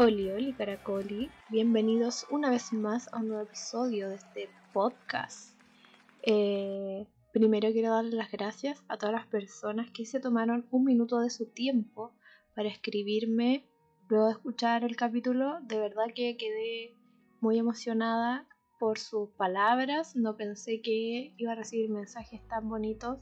Oli, 0.00 0.30
oli, 0.30 0.52
caracoli. 0.52 1.28
Bienvenidos 1.50 2.24
una 2.30 2.50
vez 2.50 2.72
más 2.72 3.12
a 3.12 3.16
un 3.18 3.30
nuevo 3.30 3.42
episodio 3.42 4.08
de 4.08 4.14
este 4.14 4.48
podcast. 4.72 5.60
Eh, 6.22 7.04
primero 7.32 7.72
quiero 7.72 7.90
darle 7.90 8.14
las 8.14 8.30
gracias 8.30 8.84
a 8.86 8.96
todas 8.96 9.12
las 9.12 9.26
personas 9.26 9.90
que 9.90 10.06
se 10.06 10.20
tomaron 10.20 10.68
un 10.70 10.84
minuto 10.84 11.18
de 11.18 11.30
su 11.30 11.46
tiempo 11.46 12.12
para 12.54 12.68
escribirme 12.68 13.64
luego 14.08 14.26
de 14.26 14.32
escuchar 14.34 14.84
el 14.84 14.94
capítulo. 14.94 15.58
De 15.62 15.80
verdad 15.80 16.04
que 16.14 16.36
quedé 16.36 16.94
muy 17.40 17.58
emocionada 17.58 18.46
por 18.78 19.00
sus 19.00 19.30
palabras. 19.30 20.14
No 20.14 20.36
pensé 20.36 20.80
que 20.80 21.34
iba 21.36 21.50
a 21.50 21.56
recibir 21.56 21.90
mensajes 21.90 22.46
tan 22.46 22.68
bonitos. 22.68 23.18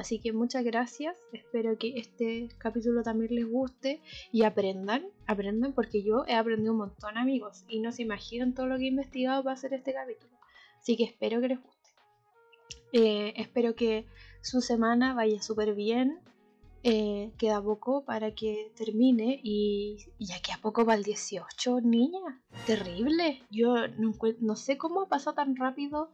Así 0.00 0.18
que 0.18 0.32
muchas 0.32 0.64
gracias. 0.64 1.14
Espero 1.30 1.76
que 1.76 1.98
este 1.98 2.48
capítulo 2.56 3.02
también 3.02 3.34
les 3.34 3.46
guste 3.46 4.00
y 4.32 4.44
aprendan. 4.44 5.04
Aprendan 5.26 5.74
porque 5.74 6.02
yo 6.02 6.24
he 6.26 6.36
aprendido 6.36 6.72
un 6.72 6.78
montón 6.78 7.18
amigos 7.18 7.64
y 7.68 7.80
no 7.80 7.92
se 7.92 8.00
imaginan 8.00 8.54
todo 8.54 8.66
lo 8.66 8.78
que 8.78 8.84
he 8.84 8.88
investigado 8.88 9.44
para 9.44 9.52
hacer 9.52 9.74
este 9.74 9.92
capítulo. 9.92 10.32
Así 10.80 10.96
que 10.96 11.04
espero 11.04 11.42
que 11.42 11.48
les 11.48 11.62
guste. 11.62 11.90
Eh, 12.94 13.34
espero 13.36 13.74
que 13.74 14.06
su 14.40 14.62
semana 14.62 15.12
vaya 15.12 15.42
súper 15.42 15.74
bien. 15.74 16.18
Eh, 16.82 17.32
queda 17.36 17.62
poco 17.62 18.02
para 18.02 18.34
que 18.34 18.72
termine 18.74 19.38
y, 19.44 19.98
ya 20.18 20.40
queda 20.40 20.60
poco 20.62 20.86
para 20.86 20.96
el 20.96 21.04
18, 21.04 21.82
niña. 21.82 22.42
Terrible. 22.66 23.42
Yo 23.50 23.74
no, 23.98 24.56
sé 24.56 24.78
cómo 24.78 25.02
ha 25.02 25.08
pasado 25.10 25.34
tan 25.34 25.56
rápido 25.56 26.10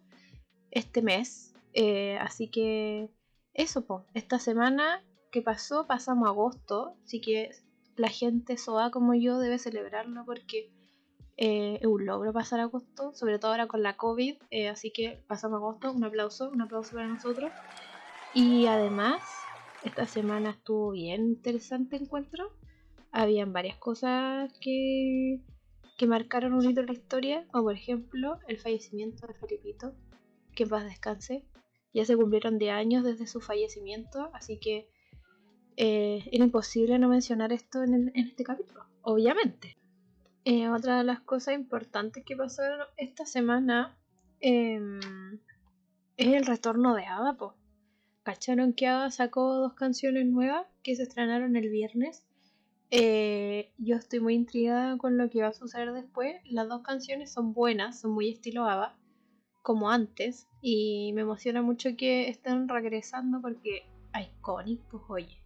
este 0.72 1.02
mes. 1.02 1.54
Eh, 1.72 2.18
así 2.18 2.48
que 2.48 3.10
eso, 3.56 3.86
pues. 3.86 4.04
Esta 4.14 4.38
semana 4.38 5.02
que 5.32 5.42
pasó, 5.42 5.86
pasamos 5.86 6.28
agosto. 6.28 6.94
Así 7.04 7.20
que 7.20 7.50
la 7.96 8.08
gente 8.08 8.56
soa 8.58 8.90
como 8.90 9.14
yo 9.14 9.38
debe 9.38 9.58
celebrarlo 9.58 10.24
porque 10.26 10.70
eh, 11.38 11.78
es 11.80 11.86
un 11.86 12.04
logro 12.06 12.32
pasar 12.32 12.60
agosto. 12.60 13.14
Sobre 13.14 13.38
todo 13.38 13.52
ahora 13.52 13.66
con 13.66 13.82
la 13.82 13.96
COVID. 13.96 14.36
así 14.70 14.92
que 14.92 15.24
pasamos 15.26 15.56
agosto. 15.56 15.92
Un 15.92 16.04
aplauso, 16.04 16.50
un 16.50 16.60
aplauso 16.60 16.92
para 16.94 17.08
nosotros. 17.08 17.50
Y 18.34 18.66
además 18.66 19.22
esta 19.84 20.06
semana 20.06 20.50
estuvo 20.50 20.90
bien 20.90 21.24
interesante 21.26 21.96
encuentro. 21.96 22.52
Habían 23.12 23.52
varias 23.52 23.76
cosas 23.78 24.52
que, 24.60 25.40
que 25.96 26.06
marcaron 26.06 26.52
un 26.52 26.68
hito 26.68 26.80
en 26.80 26.86
la 26.86 26.92
historia, 26.92 27.46
como 27.50 27.64
por 27.64 27.74
ejemplo 27.74 28.38
el 28.48 28.58
fallecimiento 28.58 29.26
de 29.26 29.34
Felipito, 29.34 29.94
que 30.54 30.64
en 30.64 30.68
paz 30.68 30.84
descanse. 30.84 31.46
Ya 31.92 32.04
se 32.04 32.16
cumplieron 32.16 32.58
de 32.58 32.70
años 32.70 33.04
desde 33.04 33.26
su 33.26 33.40
fallecimiento, 33.40 34.30
así 34.34 34.58
que 34.58 34.88
eh, 35.76 36.28
era 36.32 36.44
imposible 36.44 36.98
no 36.98 37.08
mencionar 37.08 37.52
esto 37.52 37.82
en, 37.82 38.12
este 38.14 38.44
capítulo, 38.44 38.84
obviamente. 39.02 39.76
Eh, 40.44 40.68
otra 40.68 40.98
de 40.98 41.04
las 41.04 41.20
cosas 41.20 41.54
importantes 41.54 42.24
que 42.24 42.36
pasaron 42.36 42.86
esta 42.96 43.26
semana 43.26 43.96
em, 44.40 45.00
es 46.16 46.28
el 46.28 46.46
retorno 46.46 46.94
de 46.94 47.04
Adapo. 47.04 47.54
¿Cacharon 48.22 48.72
que 48.72 48.86
Ada 48.86 49.10
sacó 49.10 49.54
dos 49.54 49.74
canciones 49.74 50.26
nuevas 50.26 50.66
que 50.82 50.96
se 50.96 51.04
estrenaron 51.04 51.56
el 51.56 51.68
viernes? 51.70 52.24
Eh, 52.90 53.72
yo 53.78 53.96
estoy 53.96 54.20
muy 54.20 54.34
intrigada 54.34 54.96
con 54.96 55.18
lo 55.18 55.28
que 55.28 55.42
va 55.42 55.48
a 55.48 55.52
suceder 55.52 55.92
después. 55.92 56.36
Las 56.44 56.68
dos 56.68 56.82
canciones 56.82 57.32
son 57.32 57.52
buenas, 57.52 58.00
son 58.00 58.12
muy 58.12 58.30
estilo 58.30 58.64
Ava, 58.64 58.96
como 59.66 59.90
antes. 59.90 60.46
Y 60.62 61.10
me 61.14 61.22
emociona 61.22 61.60
mucho 61.60 61.96
que 61.96 62.28
estén 62.28 62.68
regresando 62.68 63.42
porque 63.42 63.82
Iconic, 64.14 64.80
pues 64.88 65.02
oye. 65.08 65.42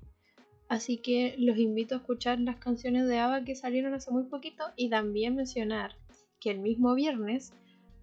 Así 0.69 0.99
que 0.99 1.35
los 1.39 1.57
invito 1.57 1.95
a 1.95 1.99
escuchar 1.99 2.39
las 2.39 2.57
canciones 2.57 3.09
de 3.09 3.19
Ava 3.19 3.45
que 3.45 3.57
salieron 3.57 3.95
hace 3.95 4.11
muy 4.11 4.25
poquito 4.25 4.65
y 4.77 4.91
también 4.91 5.37
mencionar 5.37 5.97
que 6.39 6.51
el 6.51 6.59
mismo 6.59 6.95
viernes 6.95 7.55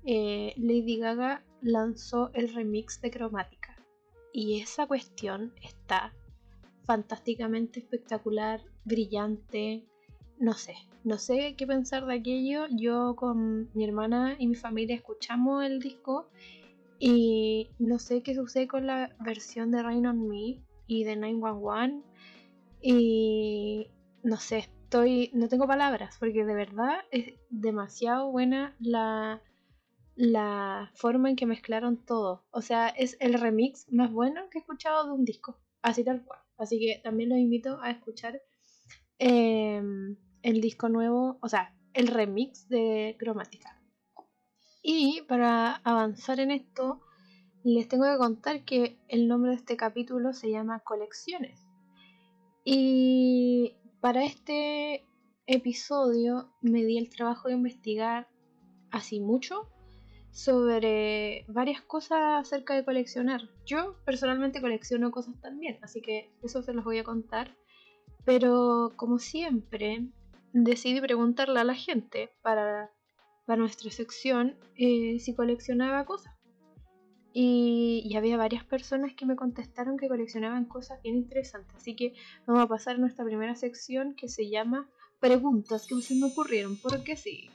eh, 0.05 0.53
Lady 0.57 0.97
Gaga 0.97 1.43
lanzó 1.61 2.31
el 2.33 2.51
remix 2.51 2.99
de 2.99 3.11
Cromática. 3.11 3.77
Y 4.33 4.59
esa 4.59 4.87
cuestión 4.87 5.53
está 5.61 6.15
fantásticamente 6.85 7.79
espectacular, 7.79 8.63
brillante, 8.85 9.85
no 10.39 10.53
sé, 10.53 10.75
no 11.03 11.17
sé 11.17 11.55
qué 11.57 11.65
pensar 11.67 12.05
de 12.05 12.15
aquello. 12.15 12.65
Yo 12.69 13.15
con 13.15 13.69
mi 13.73 13.83
hermana 13.83 14.35
y 14.39 14.47
mi 14.47 14.55
familia 14.55 14.95
escuchamos 14.95 15.63
el 15.63 15.79
disco 15.79 16.29
y 16.99 17.69
no 17.79 17.99
sé 17.99 18.21
qué 18.23 18.33
sucede 18.35 18.67
con 18.67 18.87
la 18.87 19.15
versión 19.19 19.71
de 19.71 19.83
Rain 19.83 20.07
on 20.07 20.27
Me 20.27 20.63
y 20.87 21.03
de 21.03 21.15
911 21.15 22.03
y 22.81 23.87
no 24.23 24.37
sé, 24.37 24.69
estoy 24.83 25.29
no 25.33 25.47
tengo 25.47 25.67
palabras 25.67 26.15
porque 26.19 26.45
de 26.45 26.53
verdad 26.53 26.99
es 27.11 27.33
demasiado 27.49 28.31
buena 28.31 28.75
la 28.79 29.41
la 30.17 30.91
forma 30.95 31.29
en 31.29 31.35
que 31.35 31.45
mezclaron 31.45 32.03
todo. 32.03 32.43
O 32.49 32.61
sea, 32.61 32.89
es 32.89 33.17
el 33.19 33.35
remix 33.35 33.85
más 33.91 34.11
bueno 34.11 34.49
que 34.49 34.57
he 34.57 34.61
escuchado 34.61 35.05
de 35.05 35.11
un 35.11 35.23
disco. 35.23 35.59
Así 35.83 36.03
tal 36.03 36.25
cual. 36.25 36.39
Así 36.57 36.79
que 36.79 36.99
también 37.03 37.29
los 37.29 37.37
invito 37.37 37.79
a 37.81 37.91
escuchar 37.91 38.41
em, 39.19 40.17
el 40.47 40.61
disco 40.61 40.87
nuevo, 40.87 41.37
o 41.41 41.49
sea, 41.49 41.75
el 41.93 42.07
remix 42.07 42.69
de 42.69 43.17
Cromática. 43.19 43.81
Y 44.81 45.23
para 45.27 45.75
avanzar 45.83 46.39
en 46.39 46.51
esto, 46.51 47.01
les 47.65 47.89
tengo 47.89 48.05
que 48.05 48.17
contar 48.17 48.63
que 48.63 48.97
el 49.09 49.27
nombre 49.27 49.51
de 49.51 49.57
este 49.57 49.75
capítulo 49.75 50.31
se 50.31 50.49
llama 50.49 50.79
Colecciones. 50.79 51.67
Y 52.63 53.75
para 53.99 54.23
este 54.23 55.05
episodio 55.47 56.53
me 56.61 56.85
di 56.85 56.97
el 56.97 57.09
trabajo 57.09 57.49
de 57.49 57.55
investigar 57.55 58.29
así 58.89 59.19
mucho 59.19 59.67
sobre 60.31 61.43
varias 61.49 61.81
cosas 61.81 62.47
acerca 62.47 62.73
de 62.73 62.85
coleccionar. 62.85 63.41
Yo 63.65 63.97
personalmente 64.05 64.61
colecciono 64.61 65.11
cosas 65.11 65.41
también, 65.41 65.77
así 65.81 66.01
que 66.01 66.31
eso 66.41 66.63
se 66.63 66.73
los 66.73 66.85
voy 66.85 66.99
a 66.99 67.03
contar. 67.03 67.57
Pero 68.23 68.93
como 68.95 69.19
siempre, 69.19 70.09
decidí 70.53 71.01
preguntarle 71.01 71.59
a 71.59 71.63
la 71.63 71.75
gente 71.75 72.31
para, 72.41 72.91
para 73.45 73.59
nuestra 73.59 73.91
sección 73.91 74.57
eh, 74.75 75.19
si 75.19 75.35
coleccionaba 75.35 76.05
cosas. 76.05 76.33
Y, 77.33 78.01
y, 78.03 78.15
había 78.15 78.35
varias 78.35 78.63
personas 78.63 79.13
que 79.13 79.27
me 79.27 79.35
contestaron 79.35 79.97
que 79.97 80.07
coleccionaban 80.07 80.65
cosas 80.65 80.99
bien 81.03 81.17
interesantes. 81.17 81.75
Así 81.75 81.95
que 81.95 82.13
vamos 82.47 82.63
a 82.63 82.67
pasar 82.67 82.95
a 82.95 82.99
nuestra 82.99 83.25
primera 83.25 83.55
sección 83.55 84.15
que 84.15 84.27
se 84.27 84.49
llama 84.49 84.89
Preguntas 85.19 85.85
que 85.87 86.01
se 86.01 86.15
me 86.15 86.27
ocurrieron, 86.27 86.77
porque 86.77 87.15
sí. 87.15 87.51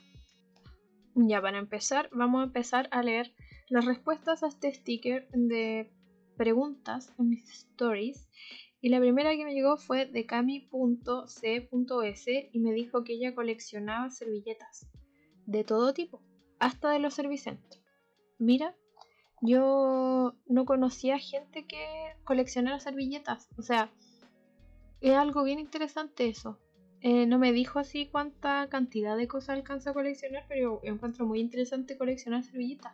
Ya, 1.15 1.41
para 1.41 1.59
empezar, 1.59 2.09
vamos 2.13 2.41
a 2.41 2.45
empezar 2.45 2.87
a 2.91 3.03
leer 3.03 3.33
las 3.69 3.85
respuestas 3.85 4.43
a 4.43 4.47
este 4.47 4.73
sticker 4.73 5.27
de 5.31 5.91
preguntas 6.37 7.13
en 7.19 7.29
mis 7.29 7.49
stories. 7.49 8.29
Y 8.83 8.89
la 8.89 8.99
primera 8.99 9.31
que 9.31 9.45
me 9.45 9.53
llegó 9.53 9.77
fue 9.77 10.05
de 10.07 10.25
cami.c.s 10.25 10.69
y 12.51 12.59
me 12.59 12.73
dijo 12.73 13.05
que 13.05 13.13
ella 13.13 13.33
coleccionaba 13.33 14.09
servilletas 14.09 14.89
de 15.45 15.63
todo 15.63 15.93
tipo, 15.93 16.21
hasta 16.59 16.89
de 16.89 16.99
los 16.99 17.13
servicentros. 17.13 17.81
Mira, 18.39 18.75
yo 19.41 20.35
no 20.47 20.65
conocía 20.65 21.17
gente 21.17 21.65
que 21.65 21.81
coleccionara 22.25 22.81
servilletas. 22.81 23.47
O 23.57 23.61
sea, 23.61 23.89
es 24.99 25.13
algo 25.13 25.45
bien 25.45 25.59
interesante 25.59 26.27
eso. 26.27 26.59
Eh, 26.99 27.25
no 27.25 27.39
me 27.39 27.53
dijo 27.53 27.79
así 27.79 28.07
cuánta 28.07 28.67
cantidad 28.67 29.15
de 29.15 29.29
cosas 29.29 29.55
alcanza 29.55 29.91
a 29.91 29.93
coleccionar, 29.93 30.43
pero 30.49 30.81
encuentro 30.83 31.25
muy 31.25 31.39
interesante 31.39 31.97
coleccionar 31.97 32.43
servilletas. 32.43 32.91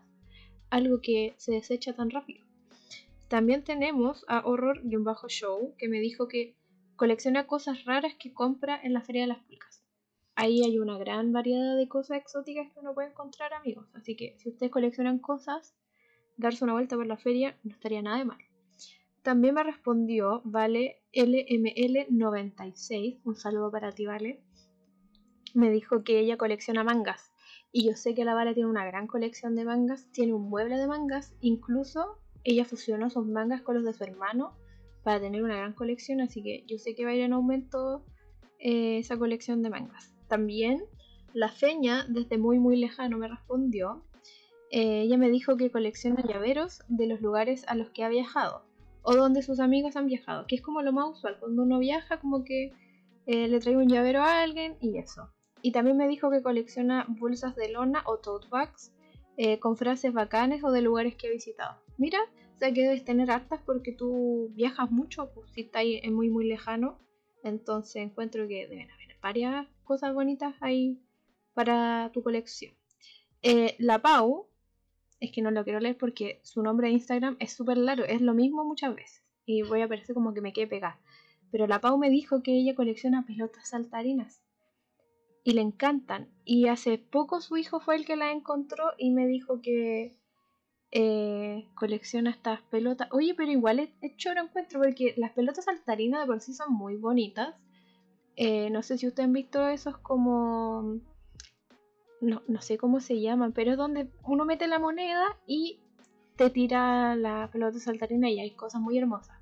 Algo 0.69 1.01
que 1.01 1.33
se 1.37 1.53
desecha 1.53 1.93
tan 1.93 2.11
rápido. 2.11 2.48
También 3.29 3.63
tenemos 3.63 4.25
a 4.27 4.41
Horror-Show 4.43 5.75
que 5.77 5.87
me 5.87 5.99
dijo 5.99 6.27
que 6.27 6.55
colecciona 6.95 7.45
cosas 7.45 7.85
raras 7.85 8.15
que 8.19 8.33
compra 8.33 8.81
en 8.81 8.91
la 8.91 9.01
Feria 9.01 9.21
de 9.21 9.27
las 9.27 9.43
Pulcas. 9.43 9.83
Ahí 10.33 10.63
hay 10.63 10.79
una 10.79 10.97
gran 10.97 11.31
variedad 11.31 11.77
de 11.77 11.87
cosas 11.87 12.17
exóticas 12.17 12.73
que 12.73 12.79
uno 12.79 12.95
puede 12.95 13.09
encontrar, 13.09 13.53
amigos. 13.53 13.85
Así 13.93 14.15
que 14.15 14.35
si 14.39 14.49
ustedes 14.49 14.71
coleccionan 14.71 15.19
cosas, 15.19 15.75
darse 16.37 16.63
una 16.63 16.73
vuelta 16.73 16.95
por 16.95 17.05
la 17.05 17.17
feria 17.17 17.55
no 17.63 17.71
estaría 17.71 18.01
nada 18.01 18.17
de 18.17 18.25
mal. 18.25 18.39
También 19.21 19.53
me 19.53 19.63
respondió 19.63 20.41
Vale 20.43 21.03
LML96, 21.13 23.19
un 23.25 23.35
saludo 23.35 23.69
para 23.69 23.91
ti, 23.91 24.07
Vale. 24.07 24.41
Me 25.53 25.69
dijo 25.69 26.03
que 26.03 26.17
ella 26.17 26.37
colecciona 26.37 26.83
mangas. 26.83 27.31
Y 27.71 27.85
yo 27.85 27.95
sé 27.95 28.15
que 28.15 28.25
la 28.25 28.33
Vale 28.33 28.55
tiene 28.55 28.71
una 28.71 28.85
gran 28.85 29.05
colección 29.05 29.55
de 29.55 29.65
mangas, 29.65 30.11
tiene 30.13 30.33
un 30.33 30.49
mueble 30.49 30.77
de 30.77 30.87
mangas, 30.87 31.35
incluso 31.41 32.17
ella 32.43 32.65
fusionó 32.65 33.09
sus 33.09 33.25
mangas 33.27 33.61
con 33.61 33.75
los 33.75 33.83
de 33.83 33.93
su 33.93 34.03
hermano 34.03 34.53
para 35.03 35.19
tener 35.19 35.43
una 35.43 35.57
gran 35.57 35.73
colección, 35.73 36.21
así 36.21 36.43
que 36.43 36.63
yo 36.67 36.77
sé 36.77 36.95
que 36.95 37.05
va 37.05 37.11
a 37.11 37.15
ir 37.15 37.21
en 37.21 37.33
aumento 37.33 38.03
eh, 38.59 38.99
esa 38.99 39.17
colección 39.17 39.63
de 39.63 39.69
mangas. 39.69 40.13
También 40.27 40.83
la 41.33 41.49
Feña, 41.49 42.05
desde 42.07 42.37
muy 42.37 42.59
muy 42.59 42.77
lejano, 42.77 43.17
me 43.17 43.27
respondió. 43.27 44.03
Eh, 44.71 45.01
ella 45.01 45.17
me 45.17 45.29
dijo 45.29 45.57
que 45.57 45.71
colecciona 45.71 46.21
llaveros 46.21 46.81
de 46.87 47.07
los 47.07 47.21
lugares 47.21 47.63
a 47.67 47.75
los 47.75 47.89
que 47.89 48.03
ha 48.03 48.09
viajado 48.09 48.63
o 49.01 49.15
donde 49.15 49.41
sus 49.41 49.59
amigos 49.59 49.95
han 49.95 50.07
viajado, 50.07 50.45
que 50.45 50.55
es 50.55 50.61
como 50.61 50.81
lo 50.81 50.91
más 50.91 51.09
usual, 51.09 51.37
cuando 51.39 51.63
uno 51.63 51.79
viaja 51.79 52.19
como 52.19 52.43
que 52.43 52.73
eh, 53.25 53.47
le 53.47 53.59
trae 53.59 53.77
un 53.77 53.87
llavero 53.87 54.21
a 54.21 54.41
alguien 54.41 54.75
y 54.81 54.97
eso. 54.97 55.29
Y 55.61 55.71
también 55.71 55.97
me 55.97 56.07
dijo 56.07 56.29
que 56.29 56.43
colecciona 56.43 57.05
bolsas 57.07 57.55
de 57.55 57.69
lona 57.69 58.03
o 58.05 58.17
tote 58.17 58.47
bags 58.49 58.93
con 59.61 59.77
frases 59.77 60.11
bacanes 60.11 60.65
o 60.65 60.71
de 60.71 60.81
lugares 60.81 61.15
que 61.15 61.27
he 61.27 61.31
visitado. 61.31 61.79
Mira, 61.99 62.19
o 62.55 62.57
sea 62.57 62.73
que 62.73 62.81
debes 62.81 63.03
tener 63.03 63.29
hartas 63.29 63.61
porque 63.65 63.91
tú 63.91 64.51
viajas 64.55 64.89
mucho, 64.89 65.31
pues 65.33 65.51
si 65.51 65.61
está 65.61 65.79
ahí 65.79 66.01
muy 66.09 66.29
muy 66.29 66.47
lejano. 66.47 66.97
Entonces 67.43 67.97
encuentro 67.97 68.47
que 68.47 68.67
deben 68.67 68.89
haber 68.89 69.17
varias 69.21 69.67
cosas 69.83 70.13
bonitas 70.13 70.55
ahí 70.61 70.97
para 71.53 72.09
tu 72.13 72.23
colección. 72.23 72.73
Eh, 73.41 73.75
la 73.79 74.01
Pau, 74.01 74.47
es 75.19 75.31
que 75.33 75.41
no 75.41 75.51
lo 75.51 75.65
quiero 75.65 75.81
leer 75.81 75.97
porque 75.97 76.39
su 76.43 76.63
nombre 76.63 76.87
de 76.87 76.93
Instagram 76.93 77.35
es 77.41 77.51
súper 77.51 77.77
largo, 77.77 78.05
es 78.05 78.21
lo 78.21 78.33
mismo 78.33 78.63
muchas 78.63 78.95
veces. 78.95 79.21
Y 79.45 79.63
voy 79.63 79.81
a 79.81 79.89
parecer 79.89 80.15
como 80.15 80.33
que 80.33 80.39
me 80.39 80.53
quede 80.53 80.67
pegada. 80.67 81.01
Pero 81.51 81.67
la 81.67 81.81
Pau 81.81 81.97
me 81.97 82.09
dijo 82.09 82.43
que 82.43 82.53
ella 82.53 82.75
colecciona 82.75 83.25
pelotas 83.25 83.69
saltarinas. 83.69 84.41
Y 85.43 85.51
le 85.51 85.61
encantan. 85.61 86.29
Y 86.45 86.67
hace 86.67 86.97
poco 86.97 87.41
su 87.41 87.57
hijo 87.57 87.81
fue 87.81 87.97
el 87.97 88.05
que 88.05 88.15
la 88.15 88.31
encontró 88.31 88.93
y 88.97 89.11
me 89.11 89.27
dijo 89.27 89.61
que 89.61 90.18
eh, 90.91 91.67
colecciona 91.75 92.31
estas 92.31 92.61
pelotas. 92.63 93.07
Oye, 93.11 93.33
pero 93.35 93.51
igual 93.51 93.79
es, 93.79 93.89
es 94.01 94.15
choro 94.17 94.41
encuentro 94.41 94.79
porque 94.79 95.13
las 95.17 95.31
pelotas 95.31 95.65
saltarinas 95.65 96.21
de 96.21 96.27
por 96.27 96.41
sí 96.41 96.53
son 96.53 96.73
muy 96.73 96.95
bonitas. 96.95 97.55
Eh, 98.35 98.69
no 98.69 98.83
sé 98.83 98.97
si 98.97 99.07
ustedes 99.07 99.27
han 99.27 99.33
visto 99.33 99.67
esos 99.67 99.97
como 99.97 100.99
no, 102.21 102.41
no 102.47 102.61
sé 102.61 102.77
cómo 102.77 102.99
se 102.99 103.19
llama, 103.19 103.51
pero 103.53 103.71
es 103.71 103.77
donde 103.77 104.09
uno 104.23 104.45
mete 104.45 104.67
la 104.67 104.79
moneda 104.79 105.37
y 105.45 105.79
te 106.35 106.49
tira 106.49 107.15
la 107.15 107.49
pelota 107.51 107.79
saltarina 107.79 108.29
y 108.29 108.39
hay 108.39 108.51
cosas 108.51 108.81
muy 108.81 108.97
hermosas. 108.97 109.37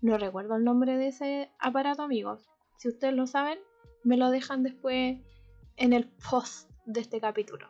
No 0.00 0.18
recuerdo 0.18 0.56
el 0.56 0.64
nombre 0.64 0.96
de 0.96 1.08
ese 1.08 1.50
aparato, 1.58 2.02
amigos. 2.02 2.48
Si 2.76 2.88
ustedes 2.88 3.14
lo 3.14 3.26
saben, 3.26 3.58
me 4.04 4.16
lo 4.16 4.30
dejan 4.30 4.62
después 4.62 5.18
en 5.76 5.92
el 5.92 6.08
post 6.30 6.70
de 6.86 7.00
este 7.00 7.20
capítulo. 7.20 7.68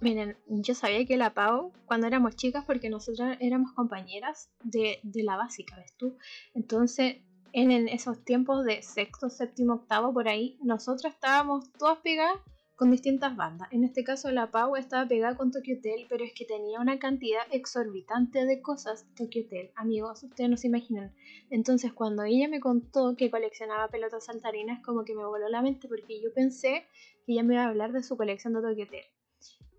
Miren, 0.00 0.36
yo 0.46 0.74
sabía 0.74 1.06
que 1.06 1.16
la 1.16 1.32
Pau, 1.32 1.72
cuando 1.86 2.06
éramos 2.06 2.36
chicas, 2.36 2.64
porque 2.66 2.90
nosotras 2.90 3.38
éramos 3.40 3.72
compañeras 3.72 4.50
de, 4.62 5.00
de 5.02 5.22
la 5.22 5.36
básica, 5.36 5.76
¿ves 5.76 5.96
tú? 5.96 6.18
Entonces, 6.54 7.16
en, 7.52 7.70
en, 7.70 7.88
esos 7.88 8.22
tiempos 8.22 8.64
de 8.66 8.82
sexto, 8.82 9.30
séptimo, 9.30 9.74
octavo, 9.74 10.12
por 10.12 10.28
ahí, 10.28 10.58
nosotras 10.62 11.14
estábamos 11.14 11.72
todas 11.72 11.98
pegadas 11.98 12.38
con 12.76 12.90
distintas 12.90 13.34
bandas. 13.34 13.68
En 13.72 13.84
este 13.84 14.04
caso 14.04 14.30
la 14.30 14.50
Pau 14.50 14.76
estaba 14.76 15.08
pegada 15.08 15.34
con 15.34 15.50
Tokyo 15.50 15.76
Hotel, 15.78 16.06
pero 16.10 16.24
es 16.24 16.34
que 16.34 16.44
tenía 16.44 16.78
una 16.78 16.98
cantidad 16.98 17.42
exorbitante 17.50 18.44
de 18.44 18.60
cosas 18.60 19.06
Tokyo 19.16 19.44
Hotel. 19.46 19.70
Amigos, 19.76 20.22
ustedes 20.22 20.50
no 20.50 20.58
se 20.58 20.66
imaginan. 20.66 21.14
Entonces 21.48 21.94
cuando 21.94 22.24
ella 22.24 22.48
me 22.48 22.60
contó 22.60 23.16
que 23.16 23.30
coleccionaba 23.30 23.88
pelotas 23.88 24.26
saltarinas, 24.26 24.84
como 24.84 25.04
que 25.04 25.14
me 25.14 25.24
voló 25.24 25.48
la 25.48 25.62
mente 25.62 25.88
porque 25.88 26.20
yo 26.20 26.34
pensé 26.34 26.84
que 27.24 27.32
ella 27.32 27.42
me 27.42 27.54
iba 27.54 27.64
a 27.64 27.68
hablar 27.68 27.92
de 27.92 28.02
su 28.02 28.18
colección 28.18 28.52
de 28.52 28.60
Tokyo 28.60 28.84
Hotel. 28.84 29.04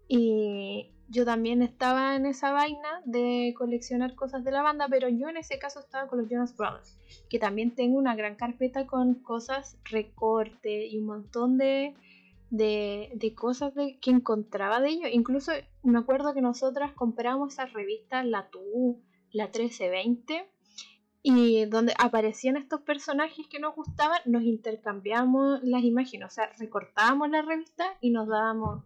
Y 0.08 0.92
yo 1.10 1.26
también 1.26 1.62
estaba 1.62 2.16
en 2.16 2.26
esa 2.26 2.52
vaina 2.52 3.02
de 3.06 3.54
coleccionar 3.58 4.16
cosas 4.16 4.44
de 4.44 4.52
la 4.52 4.62
banda, 4.62 4.88
pero 4.90 5.10
yo 5.10 5.30
en 5.30 5.38
ese 5.38 5.60
caso 5.60 5.80
estaba 5.80 6.08
con 6.08 6.20
los 6.20 6.30
Jonas 6.30 6.56
Brothers, 6.56 7.00
que 7.30 7.40
también 7.40 7.76
tengo 7.76 7.98
una 7.98 8.16
gran 8.16 8.36
carpeta 8.36 8.88
con 8.88 9.16
cosas, 9.16 9.78
recorte 9.86 10.88
y 10.88 10.98
un 11.00 11.06
montón 11.06 11.58
de 11.58 11.96
de, 12.50 13.34
cosas 13.36 13.74
de, 13.76 14.00
que 14.00 14.12
encontraba 14.12 14.80
de 14.80 14.90
ellos. 14.90 15.10
Incluso 15.12 15.52
me 15.84 16.00
acuerdo 16.00 16.34
que 16.34 16.42
nosotras 16.42 16.92
compramos 16.94 17.54
esas 17.54 17.74
revistas, 17.74 18.26
la 18.26 18.50
TU, 18.50 19.02
la 19.32 19.46
1320, 19.46 20.50
y 21.24 21.66
donde 21.66 21.94
aparecían 21.98 22.58
estos 22.58 22.82
personajes 22.82 23.48
que 23.48 23.60
nos 23.60 23.76
gustaban, 23.76 24.20
nos 24.26 24.44
intercambiamos 24.44 25.62
las 25.64 25.84
imágenes, 25.84 26.28
o 26.28 26.34
sea, 26.34 26.52
recortábamos 26.58 27.30
la 27.30 27.42
revista 27.42 27.98
y 28.00 28.12
nos 28.12 28.28
dábamos 28.28 28.84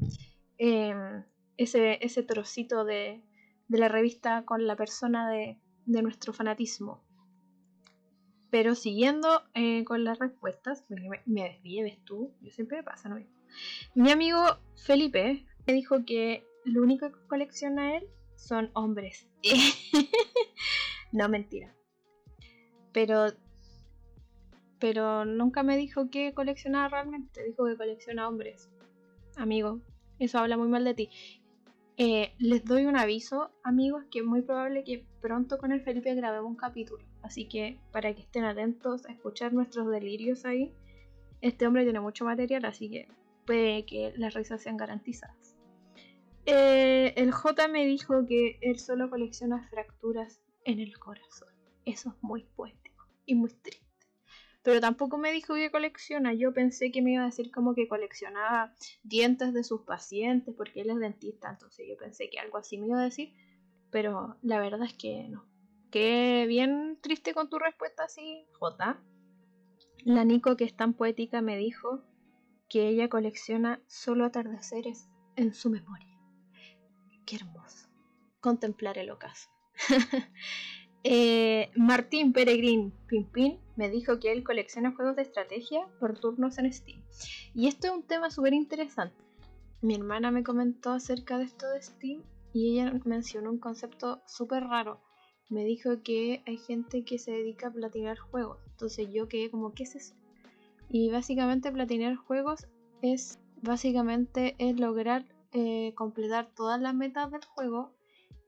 em, 0.64 1.24
ese, 1.58 1.98
ese 2.06 2.22
trocito 2.22 2.86
de, 2.86 3.24
de, 3.68 3.78
la 3.80 3.88
revista 3.88 4.46
con 4.46 4.68
la 4.68 4.76
persona 4.76 5.28
de, 5.28 5.58
de 5.88 6.02
nuestro 6.04 6.34
fanatismo. 6.34 7.04
Pero 8.52 8.76
siguiendo 8.76 9.42
eh, 9.56 9.84
con 9.86 10.04
las 10.04 10.20
respuestas, 10.20 10.86
me, 10.88 11.10
me 11.26 12.02
tú, 12.06 12.36
yo 12.42 12.52
siempre 12.52 12.78
me 12.78 12.84
pasa, 12.84 13.10
¿no? 13.10 13.18
Mi 13.96 14.12
amigo 14.12 14.40
Felipe 14.76 15.48
me 15.66 15.74
dijo 15.74 16.06
que 16.06 16.46
lo 16.64 16.84
único 16.84 17.12
que 17.12 17.28
colecciona 17.28 17.98
él 17.98 18.08
son 18.36 18.70
hombres. 18.74 19.28
no, 21.12 21.28
mentira. 21.28 21.74
Pero. 22.92 23.34
Pero 24.78 25.26
nunca 25.26 25.64
me 25.64 25.76
dijo 25.76 26.10
que 26.12 26.34
coleccionaba 26.36 26.90
realmente. 26.90 27.44
Dijo 27.46 27.66
que 27.66 27.78
colecciona 27.78 28.28
hombres. 28.28 28.70
Amigo, 29.38 29.82
eso 30.22 30.38
habla 30.40 30.56
muy 30.56 30.68
mal 30.68 30.84
de 30.84 30.94
ti. 30.94 31.10
Eh, 31.98 32.34
les 32.40 32.64
doy 32.64 32.86
un 32.86 32.96
aviso, 32.96 33.52
amigos, 33.64 34.06
que 34.12 34.20
es 34.20 34.26
muy 34.26 34.42
probable 34.42 34.84
que 34.84 35.06
pronto 35.20 35.58
con 35.58 35.72
el 35.72 35.82
Felipe 35.82 36.14
grabemos 36.16 36.50
un 36.50 36.56
capítulo. 36.56 37.04
Así 37.22 37.48
que 37.48 37.80
para 37.92 38.14
que 38.14 38.22
estén 38.22 38.44
atentos 38.44 39.06
a 39.06 39.12
escuchar 39.12 39.54
nuestros 39.54 39.90
delirios 39.90 40.46
ahí. 40.46 40.74
Este 41.42 41.66
hombre 41.66 41.84
tiene 41.84 42.00
mucho 42.00 42.24
material, 42.24 42.66
así 42.66 42.90
que 42.90 43.08
puede 43.46 43.86
que 43.86 44.14
las 44.16 44.36
risas 44.36 44.62
sean 44.62 44.78
garantizadas. 44.78 45.56
Eh, 46.46 47.14
el 47.18 47.32
J 47.32 47.68
me 47.68 47.86
dijo 47.86 48.26
que 48.28 48.58
él 48.62 48.80
solo 48.80 49.10
colecciona 49.10 49.68
fracturas 49.70 50.42
en 50.66 50.80
el 50.80 50.98
corazón. 51.00 51.50
Eso 51.86 52.10
es 52.10 52.24
muy 52.24 52.44
poético 52.44 53.08
y 53.26 53.36
muy 53.36 53.50
triste. 53.50 53.91
Pero 54.64 54.80
tampoco 54.80 55.18
me 55.18 55.32
dijo 55.32 55.56
que 55.56 55.72
colecciona. 55.72 56.34
Yo 56.34 56.54
pensé 56.54 56.92
que 56.92 57.02
me 57.02 57.14
iba 57.14 57.24
a 57.24 57.28
decir 57.28 57.52
como 57.52 57.74
que 57.74 57.88
coleccionaba 57.88 58.74
dientes 59.04 59.54
de 59.54 59.64
sus 59.64 59.82
pacientes 59.82 60.54
porque 60.56 60.82
él 60.82 60.92
es 60.92 61.00
dentista. 61.00 61.50
Entonces 61.50 61.86
yo 61.90 61.98
pensé 61.98 62.30
que 62.30 62.40
algo 62.40 62.58
así 62.58 62.78
me 62.78 62.88
iba 62.88 63.00
a 63.00 63.06
decir. 63.06 63.34
Pero 63.90 64.38
la 64.42 64.60
verdad 64.60 64.84
es 64.84 64.94
que 64.94 65.28
no. 65.30 65.46
Qué 65.90 66.46
bien 66.48 66.98
triste 67.02 67.34
con 67.34 67.50
tu 67.50 67.60
respuesta 67.60 68.04
así, 68.06 68.46
J. 68.54 69.02
La 70.06 70.24
Nico, 70.24 70.56
que 70.56 70.64
es 70.64 70.76
tan 70.76 70.94
poética, 70.94 71.42
me 71.42 71.58
dijo 71.58 72.02
que 72.70 72.88
ella 72.88 73.10
colecciona 73.10 73.82
solo 73.88 74.26
atardeceres 74.26 75.10
en 75.36 75.54
su 75.54 75.70
memoria. 75.70 76.18
Qué 77.26 77.36
hermoso. 77.36 77.90
Contemplar 78.40 78.98
el 78.98 79.12
ocaso. 79.12 79.50
eh, 81.04 81.70
Martín 81.76 82.32
Peregrín 82.32 82.94
Pimpín 83.08 83.60
me 83.82 83.90
dijo 83.90 84.20
que 84.20 84.32
él 84.32 84.44
colecciona 84.44 84.94
juegos 84.96 85.16
de 85.16 85.24
estrategia 85.24 85.88
por 86.00 86.20
turnos 86.20 86.60
en 86.60 86.72
Steam. 86.72 87.02
Y 87.56 87.68
esto 87.68 87.88
es 87.88 87.94
un 87.94 88.04
tema 88.04 88.30
súper 88.30 88.54
interesante. 88.54 89.16
Mi 89.82 89.96
hermana 89.96 90.30
me 90.30 90.44
comentó 90.44 90.92
acerca 90.92 91.40
de 91.40 91.46
esto 91.46 91.68
de 91.68 91.82
Steam 91.82 92.22
y 92.54 92.74
ella 92.74 92.94
mencionó 93.06 93.50
un 93.50 93.58
concepto 93.58 94.22
súper 94.28 94.66
raro. 94.66 95.02
Me 95.50 95.66
dijo 95.66 96.04
que 96.04 96.44
hay 96.46 96.58
gente 96.58 97.04
que 97.04 97.18
se 97.18 97.32
dedica 97.32 97.70
a 97.70 97.72
platinar 97.72 98.20
juegos. 98.20 98.60
Entonces 98.70 99.08
yo 99.12 99.28
quedé 99.28 99.50
como, 99.50 99.74
¿qué 99.74 99.82
es 99.82 99.96
eso? 99.96 100.14
Y 100.88 101.10
básicamente 101.10 101.72
platinar 101.72 102.18
juegos 102.18 102.68
es 103.02 103.40
básicamente 103.64 104.56
es 104.60 104.80
lograr 104.80 105.26
eh, 105.54 105.96
completar 105.96 106.54
todas 106.54 106.80
las 106.80 106.94
metas 106.94 107.32
del 107.32 107.44
juego 107.46 107.96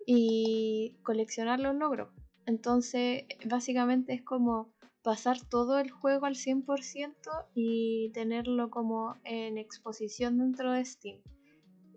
y 0.06 0.96
coleccionar 1.02 1.60
los 1.60 1.74
logros. 1.74 2.10
Entonces 2.46 3.24
básicamente 3.46 4.14
es 4.14 4.22
como 4.22 4.73
pasar 5.04 5.38
todo 5.42 5.80
el 5.80 5.92
juego 5.92 6.26
al 6.26 6.36
100% 6.36 7.14
y 7.54 8.10
tenerlo 8.14 8.70
como 8.70 9.18
en 9.26 9.58
exposición 9.58 10.38
dentro 10.38 10.72
de 10.72 10.86
Steam. 10.86 11.20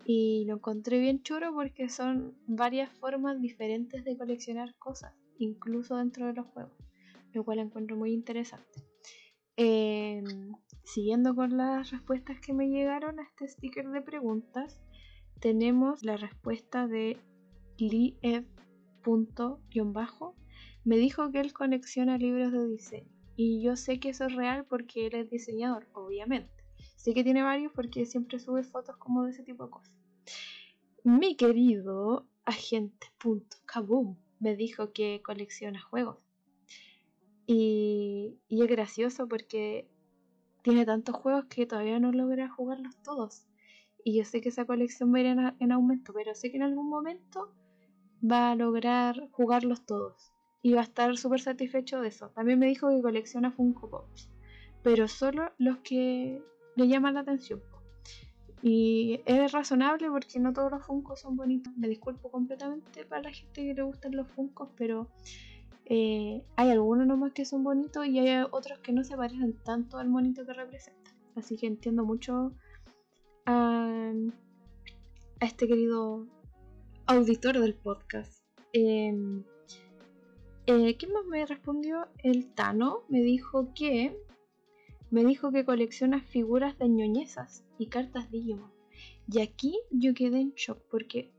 Y 0.05 0.45
lo 0.45 0.55
encontré 0.55 0.99
bien 0.99 1.23
chulo 1.23 1.53
porque 1.53 1.89
son 1.89 2.37
varias 2.47 2.91
formas 2.99 3.41
diferentes 3.41 4.03
de 4.03 4.17
coleccionar 4.17 4.75
cosas, 4.75 5.13
incluso 5.37 5.95
dentro 5.95 6.27
de 6.27 6.33
los 6.33 6.47
juegos, 6.47 6.77
lo 7.33 7.43
cual 7.43 7.59
encuentro 7.59 7.95
muy 7.97 8.13
interesante. 8.13 8.83
Em, 9.55 10.53
siguiendo 10.83 11.33
con 11.33 11.57
las 11.57 11.89
respuestas 11.91 12.39
que 12.39 12.53
me 12.53 12.69
llegaron 12.69 13.19
a 13.19 13.23
este 13.23 13.47
sticker 13.47 13.89
de 13.89 14.01
preguntas, 14.01 14.81
tenemos 15.39 16.03
la 16.03 16.17
respuesta 16.17 16.87
de 16.87 17.17
bajo 19.93 20.35
Me 20.87 20.95
dijo 20.95 21.33
que 21.33 21.41
él 21.41 21.51
colecciona 21.51 22.17
libros 22.17 22.53
de 22.53 22.65
diseño. 22.65 23.11
Y 23.35 23.61
yo 23.61 23.75
sé 23.75 23.99
que 23.99 24.07
eso 24.07 24.23
es 24.23 24.33
real 24.33 24.63
porque 24.63 25.07
él 25.07 25.15
es 25.15 25.29
diseñador, 25.29 25.85
obviamente. 25.91 26.63
Sé 26.95 27.13
que 27.13 27.25
tiene 27.25 27.43
varios 27.43 27.73
porque 27.73 28.05
siempre 28.05 28.39
sube 28.39 28.63
fotos 28.63 28.95
como 28.95 29.25
de 29.25 29.31
ese 29.31 29.43
tipo 29.43 29.65
de 29.65 29.69
cosas. 29.69 29.93
Mi 31.03 31.35
querido 31.35 32.25
agente 32.45 33.07
Kaboom 33.65 34.15
me 34.39 34.55
dijo 34.55 34.93
que 34.93 35.21
colecciona 35.25 35.81
juegos. 35.81 36.19
Y, 37.47 38.39
es 38.47 38.67
gracioso 38.69 39.27
porque 39.27 39.89
tiene 40.61 40.85
tantos 40.85 41.17
juegos 41.17 41.47
que 41.49 41.65
todavía 41.65 41.99
no 41.99 42.13
logra 42.13 42.49
jugarlos 42.49 42.95
todos. 43.03 43.45
Y 44.05 44.17
yo 44.17 44.23
sé 44.23 44.39
que 44.39 44.47
esa 44.47 44.63
colección 44.63 45.13
va 45.13 45.17
a 45.17 45.19
ir 45.19 45.25
en, 45.59 45.71
aumento, 45.73 46.13
pero 46.13 46.33
sé 46.33 46.49
que 46.49 46.55
en 46.55 46.63
algún 46.63 46.87
momento 46.87 47.53
va 48.23 48.51
a 48.51 48.55
lograr 48.55 49.27
jugarlos 49.31 49.85
todos. 49.85 50.31
Y 50.67 50.73
va 50.73 50.81
a 50.81 50.83
estar 50.83 51.15
súper 51.15 51.39
satisfecho 51.39 52.01
de 52.01 52.09
eso. 52.09 52.27
También 52.31 52.59
me 52.59 52.65
dijo 52.65 52.89
que 52.89 53.01
colecciona 53.01 53.51
Funko 53.51 53.89
Pops. 53.89 54.29
Pero 54.83 55.07
solo 55.07 55.53
los 55.57 55.77
que 55.77 56.43
le 56.75 56.87
llaman 56.89 57.13
la 57.13 57.21
atención. 57.21 57.61
Y 58.61 59.21
es 59.25 59.53
razonable 59.53 60.09
porque 60.09 60.41
no 60.41 60.51
todos 60.51 60.69
los 60.69 60.85
funcos 60.85 61.21
son 61.21 61.37
bonitos. 61.37 61.71
Me 61.77 61.87
disculpo 61.87 62.29
completamente 62.29 63.05
para 63.05 63.21
la 63.21 63.31
gente 63.31 63.65
que 63.65 63.73
le 63.73 63.81
gustan 63.81 64.13
los 64.13 64.27
funcos, 64.27 64.67
pero 64.75 65.07
eh, 65.85 66.43
hay 66.57 66.69
algunos 66.71 67.07
nomás 67.07 67.31
que 67.31 67.45
son 67.45 67.63
bonitos 67.63 68.05
y 68.05 68.19
hay 68.19 68.45
otros 68.51 68.79
que 68.79 68.91
no 68.91 69.05
se 69.05 69.15
parecen 69.15 69.53
tanto 69.63 69.99
al 69.99 70.09
monito 70.09 70.45
que 70.45 70.51
representan. 70.51 71.15
Así 71.37 71.55
que 71.55 71.67
entiendo 71.67 72.03
mucho 72.03 72.51
a, 73.45 74.11
este 75.39 75.65
querido 75.65 76.27
auditor 77.05 77.57
del 77.57 77.73
podcast. 77.73 78.43
Em, 78.73 79.45
eh, 80.67 80.97
¿Qué 80.97 81.07
más 81.07 81.25
me 81.25 81.45
respondió? 81.45 82.07
El 82.23 82.53
Tano 82.53 83.03
me 83.07 83.21
dijo 83.21 83.73
que 83.73 84.17
me 85.09 85.23
dijo 85.23 85.51
que 85.51 85.63
colecciona 85.63 86.21
figuras 86.21 86.77
de 86.77 86.89
ñoñezas 86.89 87.63
y 87.77 87.87
cartas 87.87 88.29
Digimon. 88.29 88.71
Y 89.31 89.39
aquí 89.39 89.79
yo 89.91 90.13
quedé 90.13 90.41
en 90.41 90.51
shock 90.55 90.81
porque 90.91 91.31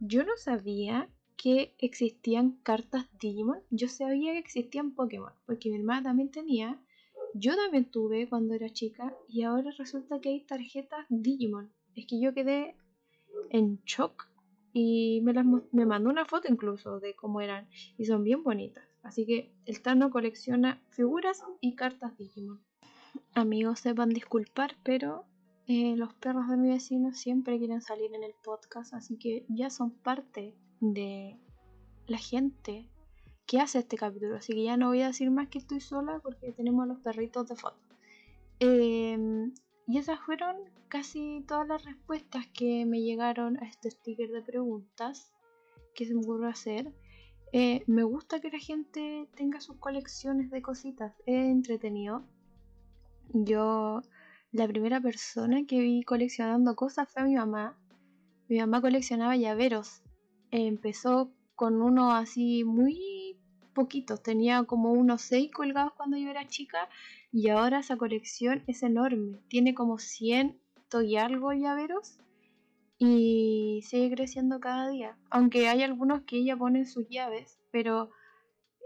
yo 0.00 0.24
no 0.24 0.36
sabía 0.36 1.08
que 1.38 1.74
existían 1.78 2.58
cartas 2.62 3.06
Digimon. 3.18 3.62
Yo 3.70 3.88
sabía 3.88 4.32
que 4.32 4.38
existían 4.38 4.94
Pokémon, 4.94 5.32
porque 5.46 5.70
mi 5.70 5.76
hermana 5.76 6.10
también 6.10 6.30
tenía. 6.30 6.78
Yo 7.32 7.56
también 7.56 7.90
tuve 7.90 8.28
cuando 8.28 8.54
era 8.54 8.68
chica 8.68 9.16
y 9.28 9.42
ahora 9.42 9.70
resulta 9.78 10.20
que 10.20 10.28
hay 10.28 10.40
tarjetas 10.44 11.06
Digimon. 11.08 11.72
Es 11.94 12.06
que 12.06 12.20
yo 12.20 12.34
quedé 12.34 12.76
en 13.50 13.80
shock 13.86 14.28
y 14.80 15.20
me, 15.22 15.32
las, 15.32 15.44
me 15.72 15.86
mandó 15.86 16.08
una 16.08 16.24
foto 16.24 16.46
incluso 16.48 17.00
de 17.00 17.16
cómo 17.16 17.40
eran 17.40 17.68
y 17.96 18.04
son 18.04 18.22
bien 18.22 18.44
bonitas. 18.44 18.84
Así 19.02 19.26
que 19.26 19.52
el 19.66 19.82
Tano 19.82 20.10
colecciona 20.10 20.80
figuras 20.90 21.42
y 21.60 21.74
cartas 21.74 22.16
Digimon. 22.16 22.60
Amigos, 23.34 23.80
sepan 23.80 24.10
disculpar, 24.10 24.76
pero 24.84 25.24
eh, 25.66 25.96
los 25.96 26.14
perros 26.14 26.48
de 26.48 26.56
mi 26.56 26.68
vecino 26.68 27.12
siempre 27.12 27.58
quieren 27.58 27.80
salir 27.80 28.14
en 28.14 28.22
el 28.22 28.34
podcast, 28.44 28.94
así 28.94 29.18
que 29.18 29.44
ya 29.48 29.68
son 29.68 29.90
parte 29.90 30.54
de 30.80 31.36
la 32.06 32.18
gente 32.18 32.88
que 33.46 33.58
hace 33.58 33.80
este 33.80 33.96
capítulo. 33.96 34.36
Así 34.36 34.52
que 34.52 34.62
ya 34.62 34.76
no 34.76 34.88
voy 34.88 35.02
a 35.02 35.08
decir 35.08 35.30
más 35.32 35.48
que 35.48 35.58
estoy 35.58 35.80
sola 35.80 36.20
porque 36.22 36.52
tenemos 36.52 36.84
a 36.84 36.86
los 36.86 37.00
perritos 37.00 37.48
de 37.48 37.56
foto. 37.56 37.80
Em, 38.60 39.52
y 39.88 39.98
esas 39.98 40.20
fueron 40.20 40.56
casi 40.88 41.42
todas 41.48 41.66
las 41.66 41.84
respuestas 41.84 42.46
que 42.48 42.84
me 42.84 43.00
llegaron 43.00 43.56
a 43.56 43.66
este 43.66 43.90
sticker 43.90 44.30
de 44.30 44.42
preguntas 44.42 45.32
que 45.94 46.04
se 46.04 46.14
me 46.14 46.20
ocurrió 46.20 46.48
hacer. 46.48 46.92
Eh, 47.52 47.82
me 47.86 48.02
gusta 48.02 48.40
que 48.40 48.50
la 48.50 48.58
gente 48.58 49.26
tenga 49.34 49.60
sus 49.60 49.78
colecciones 49.78 50.50
de 50.50 50.60
cositas. 50.60 51.14
Es 51.24 51.46
entretenido. 51.46 52.22
Yo, 53.32 54.02
la 54.52 54.68
primera 54.68 55.00
persona 55.00 55.64
que 55.66 55.80
vi 55.80 56.02
coleccionando 56.02 56.76
cosas 56.76 57.10
fue 57.10 57.24
mi 57.24 57.34
mamá. 57.34 57.76
Mi 58.48 58.58
mamá 58.58 58.82
coleccionaba 58.82 59.36
llaveros 59.36 60.02
empezó 60.50 61.30
con 61.54 61.82
uno 61.82 62.12
así 62.12 62.64
muy 62.64 63.36
poquitos, 63.74 64.22
tenía 64.22 64.64
como 64.64 64.92
unos 64.92 65.22
6 65.22 65.50
colgados 65.52 65.92
cuando 65.94 66.16
yo 66.16 66.30
era 66.30 66.46
chica 66.46 66.88
y 67.32 67.48
ahora 67.48 67.80
esa 67.80 67.96
colección 67.96 68.62
es 68.66 68.82
enorme, 68.82 69.40
tiene 69.48 69.74
como 69.74 69.98
100 69.98 70.58
y 71.04 71.16
algo 71.16 71.52
llaveros 71.52 72.18
y 72.98 73.82
sigue 73.84 74.14
creciendo 74.14 74.58
cada 74.58 74.88
día, 74.88 75.16
aunque 75.30 75.68
hay 75.68 75.82
algunos 75.82 76.22
que 76.22 76.38
ella 76.38 76.56
pone 76.56 76.86
sus 76.86 77.08
llaves, 77.08 77.58
pero 77.70 78.10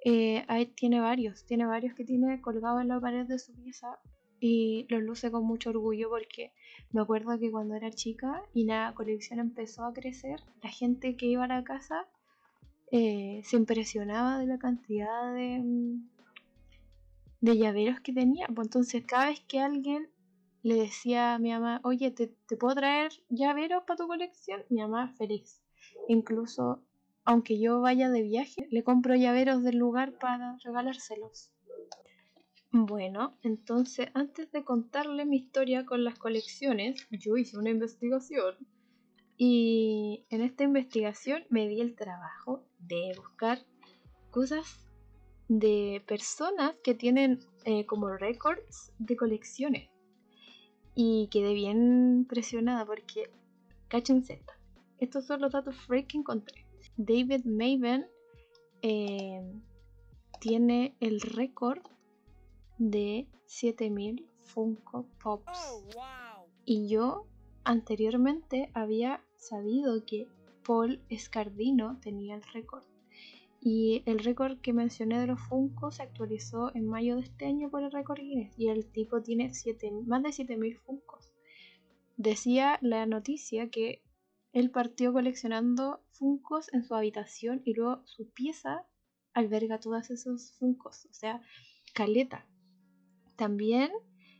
eh, 0.04 0.44
tiene 0.75 1.00
varios, 1.00 1.44
tiene 1.44 1.64
varios 1.64 1.94
que 1.94 2.04
tiene 2.04 2.40
colgados 2.40 2.82
en 2.82 2.88
la 2.88 3.00
pared 3.00 3.26
de 3.26 3.38
su 3.38 3.54
pieza 3.54 3.99
y 4.40 4.87
los 4.88 5.02
luce 5.02 5.30
con 5.30 5.44
mucho 5.44 5.70
orgullo 5.70 6.11
porque 6.11 6.52
me 6.90 7.00
acuerdo 7.00 7.38
que 7.38 7.52
cuando 7.52 7.76
era 7.76 7.90
chica 7.90 8.42
y 8.52 8.64
la 8.64 8.92
colección 8.96 9.38
empezó 9.38 9.84
a 9.84 9.92
crecer, 9.92 10.40
la 10.62 10.70
gente 10.70 11.16
que 11.16 11.26
iba 11.26 11.44
a 11.44 11.49
la 11.49 11.62
casa 11.62 12.08
eh, 12.90 13.40
se 13.44 13.56
impresionaba 13.56 14.38
de 14.38 14.46
la 14.46 14.58
cantidad 14.58 15.32
de, 15.32 15.62
de 17.42 17.58
llaveros 17.58 18.00
que 18.00 18.14
tenía. 18.14 18.46
Pues 18.54 18.68
entonces 18.68 19.04
cada 19.06 19.26
vez 19.26 19.40
que 19.46 19.61
alguien 19.61 20.08
le 20.62 20.76
decía 20.76 21.34
a 21.34 21.38
mi 21.38 21.50
mamá, 21.50 21.80
oye, 21.84 22.11
¿te, 22.11 22.28
te 22.49 22.56
puedo 22.56 22.75
traer 22.76 23.12
llaveros 23.28 23.82
para 23.87 23.99
tu 23.99 24.06
colección? 24.06 24.62
Mi 24.70 24.80
mamá 24.80 25.08
feliz. 25.08 25.61
Incluso 26.08 26.82
aunque 27.25 27.61
yo 27.61 27.80
vaya 27.80 28.11
de 28.11 28.22
viaje, 28.22 28.66
le 28.70 28.82
compro 28.82 29.14
llaveros 29.14 29.62
del 29.62 29.76
lugar 29.76 30.18
para 30.18 30.56
regalárselos. 30.64 31.52
Bueno, 32.72 33.37
entonces 33.42 34.08
antes 34.14 34.50
de 34.50 34.64
contarle 34.64 35.25
mi 35.25 35.37
historia 35.37 35.84
con 35.84 36.04
las 36.04 36.18
colecciones, 36.18 37.06
yo 37.11 37.37
hice 37.37 37.58
una 37.58 37.70
investigación 37.70 38.56
y 39.37 40.25
en 40.30 40.40
esta 40.40 40.64
investigación 40.64 41.44
me 41.49 41.68
di 41.68 41.80
el 41.80 41.94
trabajo 41.94 42.64
de 42.78 43.12
buscar 43.16 43.58
cosas 44.30 44.91
de 45.49 46.02
personas 46.06 46.75
que 46.82 46.94
tienen 46.94 47.40
eh, 47.64 47.87
como 47.87 48.08
récords 48.16 48.92
de 48.99 49.16
colecciones. 49.16 49.90
Y 50.94 51.28
quedé 51.30 51.54
bien 51.54 52.18
impresionada 52.18 52.84
porque, 52.84 53.30
cachense, 53.88 54.42
estos 54.99 55.26
son 55.26 55.40
los 55.40 55.52
datos 55.52 55.76
freak 55.76 56.08
que 56.08 56.18
encontré. 56.18 56.66
David 56.96 57.44
Maven 57.44 58.06
eh, 58.82 59.42
tiene 60.40 60.96
el 61.00 61.20
récord 61.20 61.82
de 62.78 63.26
7000 63.46 64.28
Funko 64.40 65.06
Pops. 65.22 65.58
Oh, 65.96 66.46
y 66.64 66.88
yo 66.88 67.26
anteriormente 67.64 68.70
había 68.75 69.25
sabido 69.37 70.04
que 70.04 70.28
Paul 70.64 71.00
Escardino 71.08 71.99
tenía 72.00 72.34
el 72.34 72.42
récord. 72.42 72.84
Y 73.64 74.02
el 74.07 74.19
récord 74.19 74.59
que 74.59 74.73
mencioné 74.73 75.21
de 75.21 75.28
los 75.28 75.40
Funko 75.40 75.92
se 75.92 76.02
actualizó 76.02 76.75
en 76.75 76.88
mayo 76.88 77.14
de 77.14 77.23
este 77.23 77.47
año 77.47 77.71
por 77.71 77.85
el 77.85 77.92
récord 77.92 78.19
Guinness. 78.19 78.59
Y 78.59 78.66
el 78.66 78.90
tipo 78.90 79.23
tiene 79.23 79.52
más 80.04 80.23
de 80.25 80.33
7000 80.33 80.78
Funkos. 80.78 81.33
Decía 82.16 82.81
la 82.83 83.07
noticia 83.07 83.71
que 83.71 84.02
él 84.52 84.73
partió 84.73 85.12
coleccionando 85.12 86.02
Funkos 86.11 86.75
en 86.75 86.83
su 86.83 86.97
habitación 86.97 87.62
y 87.64 87.75
luego 87.75 88.02
su 88.04 88.28
pieza 88.31 88.85
alberga 89.33 89.78
todos 89.78 90.11
esos 90.11 90.50
Funkos. 90.59 91.07
O 91.09 91.12
sea, 91.14 91.40
caleta. 91.95 92.49
También 93.37 93.92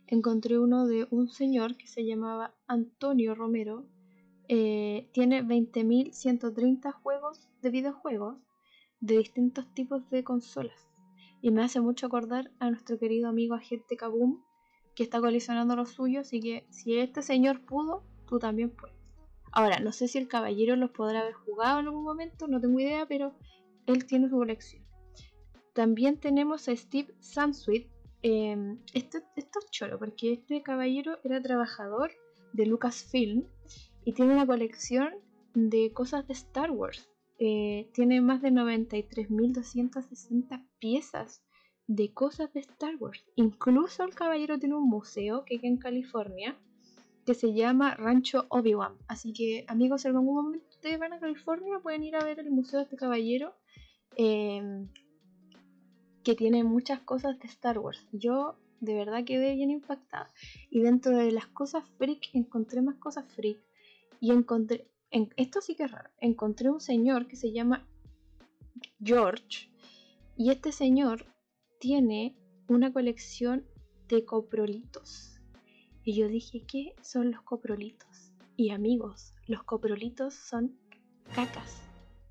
encontré 0.05 0.59
uno 0.59 0.85
de 0.85 1.07
un 1.11 1.29
señor 1.29 1.77
que 1.77 1.87
se 1.87 2.05
llamaba 2.05 2.55
Antonio 2.67 3.35
Romero. 3.35 3.87
Eh, 4.49 5.07
tiene 5.13 5.43
20.130 5.43 6.91
juegos 6.91 7.47
de 7.61 7.69
videojuegos 7.69 8.37
de 9.03 9.17
distintos 9.17 9.71
tipos 9.73 10.09
de 10.09 10.23
consolas. 10.23 10.87
Y 11.41 11.51
me 11.51 11.63
hace 11.63 11.81
mucho 11.81 12.07
acordar 12.07 12.51
a 12.59 12.69
nuestro 12.69 12.97
querido 12.97 13.27
amigo 13.27 13.55
Agente 13.55 13.97
Kaboom, 13.97 14.41
que 14.95 15.03
está 15.03 15.19
coleccionando 15.19 15.75
los 15.75 15.89
suyos. 15.89 16.27
Así 16.27 16.39
que 16.39 16.65
si 16.69 16.97
este 16.97 17.21
señor 17.21 17.65
pudo, 17.65 18.03
tú 18.27 18.39
también 18.39 18.69
puedes. 18.69 18.95
Ahora, 19.51 19.79
no 19.79 19.91
sé 19.91 20.07
si 20.07 20.17
el 20.17 20.27
caballero 20.27 20.75
los 20.75 20.91
podrá 20.91 21.21
haber 21.21 21.33
jugado 21.33 21.79
en 21.79 21.87
algún 21.87 22.03
momento, 22.03 22.47
no 22.47 22.59
tengo 22.59 22.79
idea, 22.79 23.05
pero 23.05 23.33
él 23.85 24.05
tiene 24.05 24.29
su 24.29 24.37
colección. 24.37 24.83
También 25.73 26.19
tenemos 26.19 26.67
a 26.69 26.75
Steve 26.75 27.13
Sansweet, 27.19 27.93
Em, 28.25 28.79
esto, 28.93 29.17
esto 29.35 29.59
es 29.59 29.69
choro, 29.69 29.99
porque 29.99 30.31
este 30.31 30.63
caballero 30.63 31.19
era 31.25 31.41
trabajador 31.41 32.11
de 32.53 32.65
Lucasfilm 32.65 33.43
y 34.05 34.13
tiene 34.13 34.33
una 34.33 34.47
colección 34.47 35.13
de 35.53 35.91
cosas 35.91 36.25
de 36.25 36.33
Star 36.33 36.71
Wars. 36.71 37.11
Eh, 37.45 37.89
tiene 37.93 38.21
más 38.21 38.41
de 38.41 38.51
93.260 38.51 40.65
piezas 40.79 41.43
de 41.87 42.13
cosas 42.13 42.53
de 42.53 42.61
Star 42.61 42.95
Wars. 42.95 43.21
Incluso 43.35 44.05
el 44.05 44.15
caballero 44.15 44.57
tiene 44.57 44.75
un 44.75 44.87
museo 44.87 45.43
que 45.43 45.59
queda 45.59 45.67
en 45.67 45.77
California 45.77 46.57
que 47.25 47.33
se 47.33 47.53
llama 47.53 47.95
Rancho 47.95 48.45
Obi-Wan. 48.47 48.93
Así 49.09 49.33
que 49.33 49.65
amigos, 49.67 50.03
si 50.03 50.07
en 50.07 50.15
algún 50.15 50.35
momento 50.35 50.69
ustedes 50.69 50.97
van 50.97 51.11
a 51.11 51.19
California 51.19 51.81
pueden 51.83 52.05
ir 52.05 52.15
a 52.15 52.23
ver 52.23 52.39
el 52.39 52.49
museo 52.49 52.79
de 52.79 52.85
este 52.85 52.95
caballero. 52.95 53.53
Em, 54.15 54.87
que 56.23 56.35
tiene 56.35 56.63
muchas 56.63 57.01
cosas 57.01 57.37
de 57.39 57.49
Star 57.49 57.77
Wars. 57.77 58.07
Yo 58.13 58.55
de 58.79 58.93
verdad 58.93 59.25
quedé 59.25 59.53
bien 59.53 59.69
impactada. 59.69 60.29
Y 60.69 60.79
dentro 60.79 61.17
de 61.17 61.33
las 61.33 61.47
cosas 61.47 61.83
freak 61.97 62.29
encontré 62.31 62.81
más 62.81 62.95
cosas 62.95 63.25
freak. 63.35 63.59
Y 64.21 64.31
encontré, 64.31 64.87
en, 65.13 65.29
esto 65.37 65.61
sí 65.61 65.75
que 65.75 65.83
es 65.83 65.91
raro, 65.91 66.09
encontré 66.17 66.69
un 66.71 66.81
señor 66.81 67.27
que 67.27 67.35
se 67.35 67.53
llama 67.53 67.87
George. 68.99 69.69
Y 70.35 70.49
este 70.49 70.71
señor 70.71 71.27
tiene 71.79 72.35
una 72.67 72.91
colección 72.91 73.65
de 74.07 74.25
coprolitos. 74.25 75.39
Y 76.03 76.15
yo 76.15 76.27
dije, 76.27 76.65
¿qué 76.67 76.95
son 77.01 77.31
los 77.31 77.43
coprolitos? 77.43 78.33
Y 78.57 78.71
amigos, 78.71 79.35
los 79.47 79.63
coprolitos 79.63 80.33
son 80.33 80.79
cacas. 81.35 81.81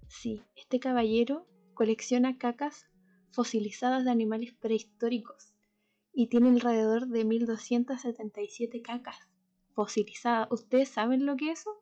Sí, 0.08 0.42
este 0.56 0.80
caballero 0.80 1.46
colecciona 1.74 2.36
cacas 2.36 2.86
fosilizadas 3.30 4.04
de 4.04 4.10
animales 4.10 4.54
prehistóricos 4.54 5.54
y 6.12 6.26
tiene 6.26 6.48
alrededor 6.48 7.06
de 7.06 7.24
1277 7.24 8.82
cacas. 8.82 9.16
fosilizada. 9.74 10.48
¿Ustedes 10.50 10.88
saben 10.88 11.24
lo 11.24 11.36
que 11.36 11.50
es 11.50 11.60
eso? 11.60 11.81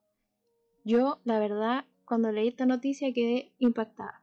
Yo, 0.84 1.20
la 1.24 1.38
verdad, 1.38 1.84
cuando 2.04 2.32
leí 2.32 2.48
esta 2.48 2.66
noticia 2.66 3.12
quedé 3.12 3.52
impactada. 3.58 4.22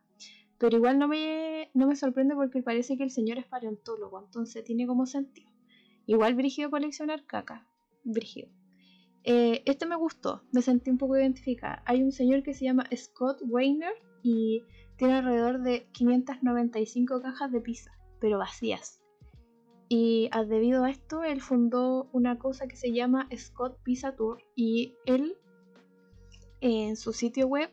Pero 0.57 0.77
igual 0.77 0.97
no 0.97 1.07
me, 1.07 1.69
no 1.73 1.87
me 1.87 1.95
sorprende 1.95 2.35
porque 2.35 2.63
parece 2.63 2.97
que 2.97 3.03
el 3.03 3.11
señor 3.11 3.37
es 3.37 3.45
paleontólogo, 3.45 4.19
entonces 4.19 4.63
tiene 4.63 4.87
como 4.87 5.05
sentido. 5.05 5.51
Igual 6.05 6.35
Brígido 6.35 6.71
coleccionar 6.71 7.25
caca. 7.25 7.67
Brígido. 8.03 8.49
Eh, 9.23 9.61
este 9.65 9.85
me 9.85 9.97
gustó, 9.97 10.43
me 10.53 10.61
sentí 10.61 10.89
un 10.89 10.97
poco 10.97 11.17
identificada. 11.17 11.83
Hay 11.85 12.01
un 12.01 12.11
señor 12.11 12.43
que 12.43 12.53
se 12.53 12.65
llama 12.65 12.87
Scott 12.95 13.41
Weiner 13.45 13.93
y 14.23 14.63
tiene 14.97 15.15
alrededor 15.15 15.61
de 15.61 15.87
595 15.91 17.21
cajas 17.21 17.51
de 17.51 17.61
pizza, 17.61 17.91
pero 18.19 18.37
vacías. 18.37 19.01
Y 19.89 20.29
debido 20.47 20.83
a 20.83 20.89
esto, 20.89 21.23
él 21.23 21.41
fundó 21.41 22.09
una 22.11 22.39
cosa 22.39 22.67
que 22.67 22.75
se 22.75 22.91
llama 22.91 23.29
Scott 23.35 23.77
Pizza 23.83 24.15
Tour 24.15 24.43
y 24.55 24.95
él 25.05 25.37
en 26.61 26.95
su 26.95 27.13
sitio 27.13 27.47
web 27.47 27.69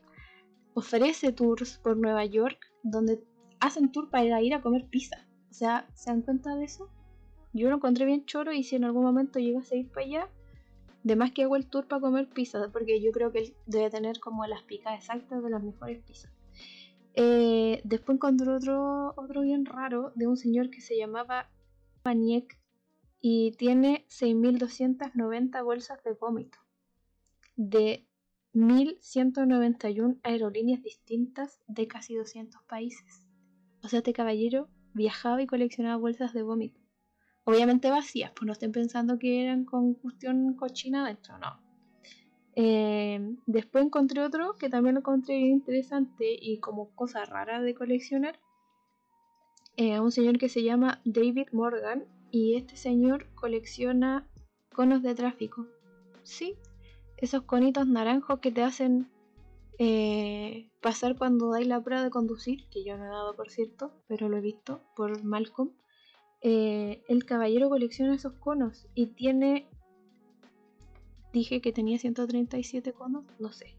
ofrece 0.74 1.32
tours 1.32 1.78
por 1.78 1.96
Nueva 1.96 2.24
York 2.24 2.58
donde 2.82 3.22
hacen 3.60 3.90
tour 3.92 4.10
para 4.10 4.42
ir 4.42 4.54
a 4.54 4.62
comer 4.62 4.86
pizza. 4.88 5.26
O 5.50 5.54
sea, 5.54 5.88
¿se 5.94 6.10
dan 6.10 6.22
cuenta 6.22 6.54
de 6.56 6.64
eso? 6.64 6.90
Yo 7.52 7.68
lo 7.70 7.76
encontré 7.76 8.04
bien 8.04 8.24
choro 8.26 8.52
y 8.52 8.64
si 8.64 8.76
en 8.76 8.84
algún 8.84 9.04
momento 9.04 9.38
llegas 9.38 9.70
a 9.70 9.76
ir 9.76 9.88
para 9.88 10.06
allá, 10.06 10.28
de 11.04 11.16
más 11.16 11.32
que 11.32 11.44
hago 11.44 11.56
el 11.56 11.66
tour 11.66 11.86
para 11.86 12.00
comer 12.00 12.28
pizza, 12.28 12.68
porque 12.72 13.00
yo 13.00 13.12
creo 13.12 13.30
que 13.30 13.38
él 13.38 13.56
debe 13.66 13.90
tener 13.90 14.18
como 14.18 14.46
las 14.46 14.62
picas 14.62 14.98
exactas 14.98 15.42
de 15.42 15.50
las 15.50 15.62
mejores 15.62 16.02
pizzas. 16.02 16.32
Eh, 17.14 17.80
después 17.84 18.16
encontré 18.16 18.50
otro, 18.50 19.14
otro 19.16 19.42
bien 19.42 19.64
raro 19.66 20.12
de 20.16 20.26
un 20.26 20.36
señor 20.36 20.70
que 20.70 20.80
se 20.80 20.96
llamaba 20.96 21.48
Maniek 22.04 22.58
y 23.20 23.52
tiene 23.52 24.04
6.290 24.08 25.62
bolsas 25.62 26.02
de 26.02 26.14
vómito 26.14 26.58
de 27.56 28.08
1.191 28.54 30.20
aerolíneas 30.22 30.82
distintas 30.82 31.60
de 31.66 31.88
casi 31.88 32.14
200 32.14 32.62
países. 32.64 33.26
O 33.82 33.88
sea, 33.88 33.98
este 33.98 34.12
caballero 34.12 34.68
viajaba 34.94 35.42
y 35.42 35.46
coleccionaba 35.46 35.96
bolsas 35.96 36.32
de 36.32 36.42
vómito. 36.42 36.80
Obviamente 37.44 37.90
vacías, 37.90 38.32
pues 38.34 38.46
no 38.46 38.52
estén 38.52 38.72
pensando 38.72 39.18
que 39.18 39.42
eran 39.42 39.64
con 39.64 39.94
cuestión 39.94 40.54
cochina 40.54 41.04
adentro, 41.04 41.36
no. 41.38 41.60
Eh, 42.56 43.36
después 43.46 43.84
encontré 43.84 44.22
otro 44.22 44.54
que 44.56 44.70
también 44.70 44.94
lo 44.94 45.00
encontré 45.00 45.34
interesante 45.34 46.36
y 46.40 46.60
como 46.60 46.94
cosa 46.94 47.24
rara 47.24 47.60
de 47.60 47.74
coleccionar. 47.74 48.38
Eh, 49.76 49.98
un 49.98 50.12
señor 50.12 50.38
que 50.38 50.48
se 50.48 50.62
llama 50.62 51.02
David 51.04 51.48
Morgan 51.52 52.04
y 52.30 52.54
este 52.54 52.76
señor 52.76 53.26
colecciona 53.34 54.28
conos 54.72 55.02
de 55.02 55.14
tráfico. 55.16 55.66
Sí, 56.22 56.56
esos 57.16 57.42
conitos 57.42 57.86
naranjos 57.86 58.40
que 58.40 58.50
te 58.50 58.62
hacen 58.62 59.08
eh, 59.78 60.68
pasar 60.80 61.16
cuando 61.16 61.50
dais 61.50 61.66
la 61.66 61.82
prueba 61.82 62.02
de 62.02 62.10
conducir, 62.10 62.66
que 62.68 62.84
yo 62.84 62.96
no 62.96 63.04
he 63.04 63.08
dado 63.08 63.34
por 63.34 63.50
cierto, 63.50 63.92
pero 64.06 64.28
lo 64.28 64.36
he 64.36 64.40
visto 64.40 64.82
por 64.94 65.24
Malcolm. 65.24 65.70
Eh, 66.40 67.02
el 67.08 67.24
caballero 67.24 67.68
colecciona 67.68 68.14
esos 68.14 68.34
conos 68.34 68.86
y 68.94 69.06
tiene... 69.06 69.66
Dije 71.32 71.60
que 71.60 71.72
tenía 71.72 71.98
137 71.98 72.92
conos, 72.92 73.24
no 73.40 73.50
sé. 73.50 73.76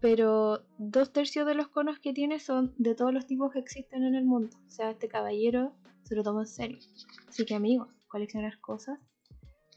Pero 0.00 0.62
dos 0.76 1.10
tercios 1.10 1.46
de 1.46 1.54
los 1.54 1.68
conos 1.68 1.98
que 1.98 2.12
tiene 2.12 2.38
son 2.38 2.74
de 2.76 2.94
todos 2.94 3.14
los 3.14 3.26
tipos 3.26 3.50
que 3.52 3.60
existen 3.60 4.04
en 4.04 4.14
el 4.14 4.26
mundo. 4.26 4.54
O 4.66 4.70
sea, 4.70 4.90
este 4.90 5.08
caballero 5.08 5.72
se 6.02 6.14
lo 6.14 6.22
toma 6.22 6.42
en 6.42 6.48
serio. 6.48 6.78
Así 7.28 7.46
que 7.46 7.54
amigos, 7.54 7.88
coleccionar 8.08 8.60
cosas 8.60 8.98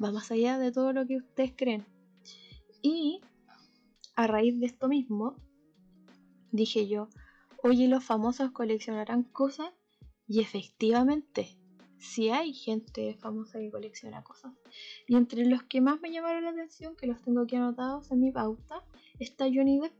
va 0.03 0.11
más 0.11 0.31
allá 0.31 0.57
de 0.57 0.71
todo 0.71 0.91
lo 0.93 1.05
que 1.05 1.17
ustedes 1.17 1.53
creen. 1.55 1.85
Y 2.81 3.21
a 4.15 4.27
raíz 4.27 4.59
de 4.59 4.65
esto 4.65 4.87
mismo, 4.87 5.35
dije 6.51 6.87
yo, 6.87 7.09
oye, 7.63 7.87
los 7.87 8.03
famosos 8.03 8.51
coleccionarán 8.51 9.23
cosas 9.23 9.71
y 10.27 10.41
efectivamente, 10.41 11.57
si 11.97 12.29
hay 12.29 12.53
gente 12.53 13.15
famosa 13.15 13.59
que 13.59 13.71
colecciona 13.71 14.23
cosas. 14.23 14.53
Y 15.07 15.15
entre 15.15 15.45
los 15.45 15.63
que 15.63 15.81
más 15.81 15.99
me 16.01 16.11
llamaron 16.11 16.43
la 16.43 16.51
atención, 16.51 16.95
que 16.95 17.07
los 17.07 17.21
tengo 17.21 17.41
aquí 17.41 17.55
anotados 17.55 18.11
en 18.11 18.21
mi 18.21 18.31
pauta, 18.31 18.85
está 19.19 19.45
Johnny 19.45 19.79
Depp. 19.79 19.93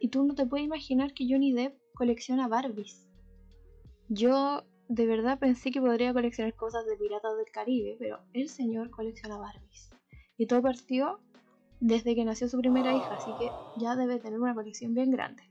Y 0.00 0.08
tú 0.08 0.24
no 0.24 0.34
te 0.34 0.46
puedes 0.46 0.66
imaginar 0.66 1.14
que 1.14 1.26
Johnny 1.28 1.52
Depp 1.52 1.78
colecciona 1.94 2.48
Barbies. 2.48 3.08
Yo 4.08 4.64
de 4.88 5.06
verdad 5.06 5.38
pensé 5.38 5.70
que 5.70 5.80
podría 5.80 6.12
coleccionar 6.12 6.54
cosas 6.54 6.86
de 6.86 6.96
Piratas 6.96 7.36
del 7.36 7.50
Caribe, 7.52 7.96
pero 7.98 8.20
el 8.32 8.48
señor 8.48 8.90
colecciona 8.90 9.36
Barbies. 9.36 9.90
Y 10.36 10.46
todo 10.46 10.62
partió 10.62 11.20
desde 11.84 12.14
que 12.14 12.24
nació 12.24 12.48
su 12.48 12.56
primera 12.56 12.94
hija, 12.96 13.14
así 13.14 13.30
que 13.38 13.50
ya 13.76 13.94
debe 13.94 14.18
tener 14.18 14.40
una 14.40 14.54
colección 14.54 14.94
bien 14.94 15.10
grande. 15.10 15.42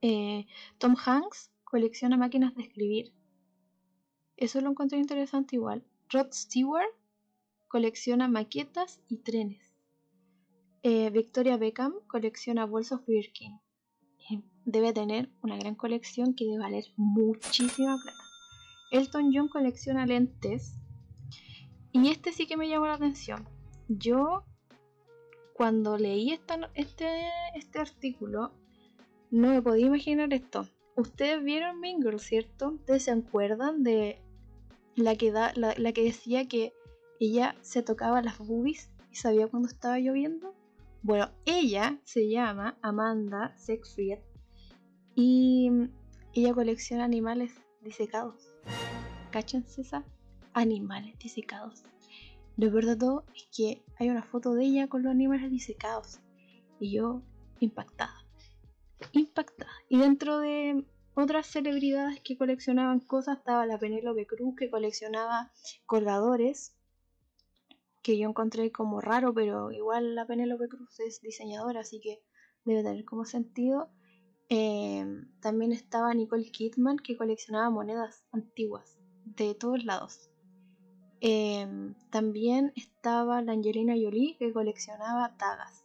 Eh, 0.00 0.46
Tom 0.78 0.96
Hanks 0.96 1.50
colecciona 1.64 2.16
máquinas 2.16 2.54
de 2.54 2.62
escribir. 2.62 3.12
Eso 4.38 4.62
lo 4.62 4.70
encontré 4.70 4.98
interesante 4.98 5.56
igual. 5.56 5.84
Rod 6.08 6.28
Stewart 6.32 6.88
colecciona 7.68 8.28
maquetas 8.28 9.02
y 9.10 9.18
trenes. 9.18 9.74
Eh, 10.82 11.10
Victoria 11.10 11.58
Beckham 11.58 11.92
colecciona 12.06 12.64
bolsos 12.64 13.04
Birkin. 13.04 13.60
Eh, 14.30 14.40
debe 14.64 14.94
tener 14.94 15.28
una 15.42 15.58
gran 15.58 15.74
colección 15.74 16.32
que 16.34 16.46
debe 16.46 16.60
valer 16.60 16.84
muchísima 16.96 17.98
plata. 18.02 18.24
Elton 18.90 19.32
John 19.34 19.48
colecciona 19.48 20.06
lentes. 20.06 20.80
Y 21.92 22.08
este 22.08 22.32
sí 22.32 22.46
que 22.46 22.56
me 22.56 22.70
llamó 22.70 22.86
la 22.86 22.94
atención. 22.94 23.46
Yo 23.88 24.46
cuando 25.60 25.98
leí 25.98 26.32
este, 26.32 27.04
este 27.54 27.78
artículo, 27.78 28.50
no 29.30 29.48
me 29.48 29.60
podía 29.60 29.88
imaginar 29.88 30.32
esto. 30.32 30.66
Ustedes 30.96 31.44
vieron 31.44 31.80
Mingle, 31.80 32.18
¿cierto? 32.18 32.70
Ustedes 32.70 33.02
se 33.02 33.10
acuerdan 33.10 33.82
de 33.82 34.22
la 34.94 35.16
que, 35.16 36.02
decía 36.02 36.48
que 36.48 36.72
ella 37.20 37.56
se 37.60 37.82
tocaba 37.82 38.22
las 38.22 38.38
boobies 38.38 38.90
y 39.12 39.16
sabía 39.16 39.48
cuando 39.48 39.68
estaba 39.68 39.98
lloviendo. 39.98 40.54
Bueno, 41.02 41.28
ella 41.44 42.00
se 42.04 42.30
llama 42.30 42.78
Amanda 42.80 43.54
Sexfried 43.58 44.20
y 45.14 45.70
ella 46.32 46.54
colecciona 46.54 47.04
animales 47.04 47.52
disecados. 47.82 48.56
¿Cáchense 49.30 49.82
esa? 49.82 50.06
Animales 50.54 51.18
disecados. 51.18 51.84
Lo 52.60 52.70
peor 52.70 52.84
de 52.84 53.20
es 53.34 53.48
que 53.56 53.82
hay 53.98 54.10
una 54.10 54.22
foto 54.22 54.52
de 54.52 54.66
ella 54.66 54.86
con 54.86 55.02
los 55.02 55.10
animales 55.10 55.50
disecados. 55.50 56.20
Y 56.78 56.92
yo 56.92 57.22
impactada. 57.58 58.22
Impactada. 59.12 59.70
Y 59.88 59.98
dentro 59.98 60.40
de 60.40 60.84
otras 61.14 61.46
celebridades 61.46 62.20
que 62.20 62.36
coleccionaban 62.36 63.00
cosas 63.00 63.38
estaba 63.38 63.64
la 63.64 63.78
Penélope 63.78 64.26
Cruz 64.26 64.56
que 64.58 64.68
coleccionaba 64.68 65.50
colgadores. 65.86 66.76
Que 68.02 68.18
yo 68.18 68.28
encontré 68.28 68.70
como 68.70 69.00
raro, 69.00 69.32
pero 69.32 69.72
igual 69.72 70.14
la 70.14 70.26
Penélope 70.26 70.68
Cruz 70.68 71.00
es 71.00 71.22
diseñadora, 71.22 71.80
así 71.80 71.98
que 71.98 72.22
debe 72.66 72.82
tener 72.82 73.06
como 73.06 73.24
sentido. 73.24 73.88
Eh, 74.50 75.06
también 75.40 75.72
estaba 75.72 76.12
Nicole 76.12 76.50
Kidman 76.50 76.98
que 76.98 77.16
coleccionaba 77.16 77.70
monedas 77.70 78.26
antiguas 78.32 78.98
de 79.24 79.54
todos 79.54 79.82
lados. 79.82 80.29
Em, 81.20 81.94
también 82.10 82.72
estaba 82.76 83.42
la 83.42 83.52
Angelina 83.52 83.94
Jolie 83.94 84.36
que 84.38 84.52
coleccionaba 84.52 85.34
dagas. 85.38 85.84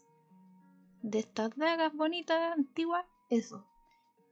De 1.01 1.19
estas 1.19 1.55
dagas 1.57 1.93
bonitas, 1.93 2.53
antiguas, 2.57 3.05
eso. 3.29 3.65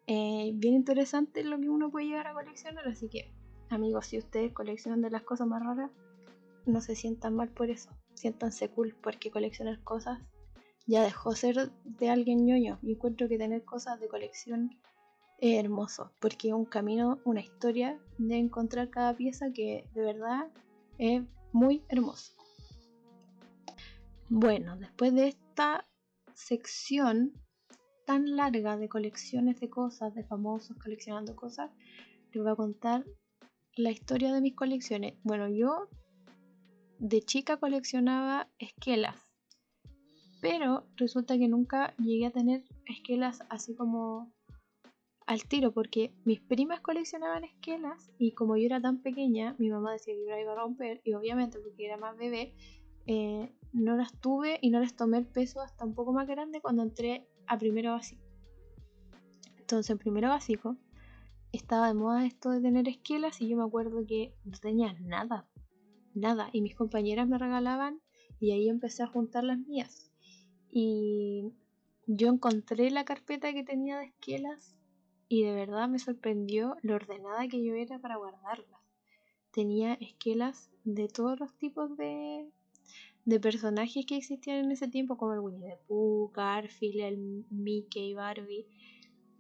Eh, 0.08 0.52
bien 0.56 0.76
interesante 0.76 1.44
lo 1.44 1.60
que 1.60 1.70
uno 1.70 1.92
puede 1.92 2.08
llegar 2.08 2.28
a 2.28 2.34
coleccionar, 2.34 2.88
así 2.88 3.10
que 3.10 3.34
amigos, 3.70 4.08
si 4.08 4.18
ustedes 4.18 4.54
coleccionan 4.54 5.02
de 5.02 5.10
las 5.10 5.24
cosas 5.24 5.48
más 5.48 5.64
raras, 5.64 5.92
no 6.66 6.82
se 6.82 6.96
sientan 6.96 7.36
mal 7.36 7.50
por 7.50 7.70
eso. 7.70 7.90
Siéntanse 8.14 8.70
cool 8.70 8.96
porque 9.02 9.32
coleccionar 9.32 9.84
cosas 9.84 10.20
ya 10.88 11.04
dejó 11.04 11.36
ser 11.36 11.72
de 11.84 12.10
alguien 12.10 12.46
ñoño. 12.46 12.80
Y 12.82 12.94
encuentro 12.94 13.28
que 13.28 13.38
tener 13.38 13.64
cosas 13.64 14.00
de 14.00 14.08
colección 14.08 14.78
es 15.40 15.60
hermoso 15.60 16.12
porque 16.20 16.50
es 16.50 16.54
un 16.54 16.66
camino, 16.66 17.20
una 17.26 17.42
historia 17.42 18.00
de 18.18 18.38
encontrar 18.38 18.90
cada 18.90 19.16
pieza 19.16 19.52
que 19.54 19.86
de 19.94 20.02
verdad 20.02 20.48
es 20.98 21.24
muy 21.52 21.84
hermoso. 21.90 22.34
Bueno, 24.30 24.78
después 24.78 25.14
de 25.14 25.28
esta 25.28 25.86
sección 26.34 27.34
tan 28.06 28.36
larga 28.36 28.78
de 28.78 28.90
colecciones 28.90 29.60
de 29.60 29.70
cosas, 29.70 30.14
de 30.16 30.24
famosos 30.24 30.78
coleccionando 30.78 31.36
cosas, 31.36 31.72
les 32.32 32.44
voy 32.44 32.52
a 32.52 32.56
contar 32.56 33.06
la 33.76 33.92
historia 33.92 34.34
de 34.34 34.42
mis 34.42 34.56
colecciones. 34.56 35.16
Bueno, 35.24 35.48
yo 35.48 35.88
de 37.00 37.22
chica 37.22 37.58
coleccionaba 37.58 38.50
esquelas, 38.60 39.16
pero 40.42 40.86
resulta 40.96 41.38
que 41.38 41.48
nunca 41.48 41.96
llegué 41.98 42.28
a 42.28 42.32
tener 42.32 42.64
esquelas 42.86 43.40
así 43.50 43.76
como 43.76 44.34
al 45.28 45.46
tiro 45.46 45.72
porque 45.72 46.14
mis 46.26 46.40
primas 46.42 46.82
coleccionaban 46.82 47.44
esquelas 47.44 48.12
y 48.18 48.34
como 48.34 48.58
yo 48.58 48.66
era 48.66 48.82
tan 48.82 49.02
pequeña, 49.02 49.56
mi 49.60 49.70
mamá 49.70 49.94
decía 49.94 50.14
que 50.14 50.24
yo 50.26 50.30
la 50.30 50.42
iba 50.42 50.54
a 50.54 50.56
romper 50.56 51.02
y 51.04 51.14
obviamente 51.14 51.60
porque 51.60 51.86
era 51.86 51.98
más 51.98 52.18
bebé, 52.18 52.54
eh, 53.06 53.54
no 53.74 53.96
las 53.96 54.14
tuve 54.20 54.60
y 54.62 54.70
no 54.70 54.80
les 54.80 54.96
tomé 54.96 55.18
el 55.18 55.26
peso 55.26 55.62
hasta 55.62 55.86
un 55.86 55.94
poco 55.94 56.14
más 56.14 56.28
grande 56.28 56.62
cuando 56.62 56.84
entré 56.84 57.28
a 57.48 57.58
primero 57.58 57.92
básico. 57.92 58.24
Entonces 59.60 59.90
en 59.90 59.98
primero 59.98 60.30
básico 60.30 60.78
estaba 61.52 61.88
de 61.88 61.94
moda 61.94 62.26
esto 62.26 62.50
de 62.50 62.62
tener 62.62 62.88
esquelas 62.88 63.42
y 63.42 63.48
yo 63.48 63.58
me 63.58 63.64
acuerdo 63.64 64.06
que 64.06 64.34
no 64.46 64.58
tenía 64.60 64.94
nada, 65.00 65.48
nada. 66.14 66.50
Y 66.52 66.62
mis 66.62 66.76
compañeras 66.76 67.28
me 67.28 67.38
regalaban 67.38 68.02
y 68.40 68.52
ahí 68.52 68.70
empecé 68.70 69.04
a 69.04 69.08
juntar 69.08 69.44
las 69.44 69.60
mías. 69.60 70.12
Y 70.70 71.54
yo 72.08 72.30
encontré 72.30 72.92
la 72.92 73.06
carpeta 73.06 73.54
que 73.54 73.64
tenía 73.64 73.98
de 74.00 74.06
esquelas 74.06 74.76
y 75.34 75.42
de 75.42 75.52
verdad 75.52 75.90
me 75.90 75.98
sorprendió 75.98 76.78
lo 76.84 76.94
ordenada 76.94 77.48
que 77.48 77.64
yo 77.66 77.74
era 77.74 77.98
para 77.98 78.18
guardarlas. 78.18 78.80
Tenía 79.52 79.96
esquelas 79.96 80.70
de 80.84 81.08
todos 81.08 81.40
los 81.40 81.52
tipos 81.58 81.98
de, 81.98 82.52
de 83.26 83.40
personajes 83.40 84.06
que 84.06 84.18
existían 84.18 84.58
en 84.58 84.72
ese 84.72 84.88
tiempo, 84.88 85.18
como 85.18 85.34
el 85.34 85.40
Winnie 85.40 85.72
the 85.72 85.80
Pooh, 85.88 86.32
Garfield, 86.36 87.02
el 87.02 87.46
Mickey, 87.50 88.14
Barbie. 88.14 88.68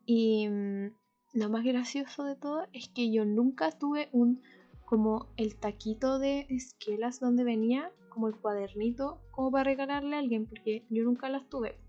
Y 0.08 0.47
mm, 0.49 0.95
lo 1.34 1.49
más 1.51 1.63
gracioso 1.63 2.23
de 2.23 2.38
todo 2.38 2.65
es 2.73 2.89
que 2.89 3.12
yo 3.12 3.23
nunca 3.23 3.69
tuve 3.69 4.10
un 4.13 4.41
como 4.86 5.27
el 5.38 5.56
taquito 5.58 6.17
de 6.17 6.47
esquelas 6.49 7.19
donde 7.19 7.43
venía 7.43 7.91
como 8.10 8.29
el 8.29 8.36
cuadernito 8.36 9.21
como 9.29 9.51
para 9.51 9.65
regalarle 9.65 10.15
a 10.15 10.19
alguien 10.19 10.47
porque 10.47 10.86
yo 10.89 11.03
nunca 11.03 11.29
las 11.29 11.47
tuve 11.49 11.79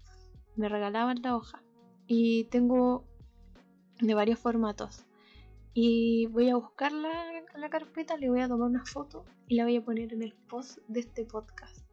me 0.56 0.68
regalaban 0.68 1.20
la 1.20 1.36
hoja 1.36 1.62
y 2.06 2.44
tengo 2.44 3.04
de 4.06 4.14
varios 4.14 4.38
formatos 4.38 5.04
y 5.72 6.26
voy 6.26 6.50
a 6.50 6.56
buscar 6.56 6.92
la, 6.92 7.12
la 7.56 7.68
carpeta 7.68 8.16
le 8.16 8.30
voy 8.30 8.40
a 8.40 8.48
tomar 8.48 8.68
una 8.68 8.84
foto 8.84 9.24
y 9.48 9.56
la 9.56 9.64
voy 9.64 9.76
a 9.76 9.84
poner 9.84 10.12
en 10.12 10.22
el 10.22 10.34
post 10.48 10.78
de 10.88 11.00
este 11.00 11.24
podcast 11.24 11.84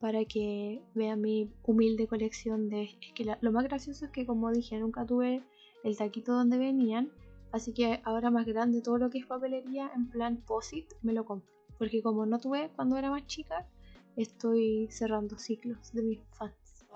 para 0.00 0.24
que 0.24 0.82
vean 0.94 1.20
mi 1.20 1.52
humilde 1.64 2.06
colección 2.06 2.68
de 2.68 2.96
esquelas 3.02 3.38
lo 3.40 3.52
más 3.52 3.64
gracioso 3.64 4.06
es 4.06 4.10
que 4.10 4.24
como 4.24 4.50
dije 4.52 4.78
nunca 4.78 5.04
tuve 5.04 5.42
el 5.84 5.96
taquito 5.96 6.32
donde 6.32 6.58
venían. 6.58 7.10
Así 7.52 7.72
que 7.72 8.00
ahora 8.04 8.30
más 8.30 8.46
grande 8.46 8.82
todo 8.82 8.98
lo 8.98 9.10
que 9.10 9.18
es 9.18 9.26
papelería 9.26 9.90
en 9.94 10.08
plan 10.10 10.42
POSIT 10.46 10.92
me 11.02 11.12
lo 11.12 11.24
compro. 11.24 11.50
Porque 11.78 12.02
como 12.02 12.26
no 12.26 12.38
tuve 12.38 12.70
cuando 12.74 12.96
era 12.96 13.10
más 13.10 13.26
chica, 13.26 13.66
estoy 14.16 14.88
cerrando 14.90 15.38
ciclos 15.38 15.92
de 15.92 16.02
mis 16.02 16.20
fans. 16.32 16.86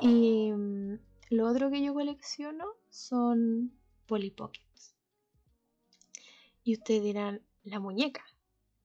Y 0.00 0.50
mm, 0.52 0.98
lo 1.30 1.48
otro 1.48 1.70
que 1.70 1.82
yo 1.82 1.94
colecciono 1.94 2.66
son 2.90 3.72
Polly 4.06 4.32
Pockets. 4.32 4.96
Y 6.64 6.74
ustedes 6.74 7.02
dirán, 7.02 7.40
la 7.62 7.78
muñeca. 7.78 8.24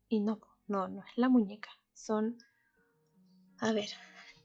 Y 0.07 0.19
no, 0.19 0.39
no, 0.67 0.87
no 0.87 1.01
es 1.01 1.17
la 1.17 1.27
muñeca. 1.27 1.71
Son, 1.93 2.37
a 3.59 3.73
ver, 3.73 3.89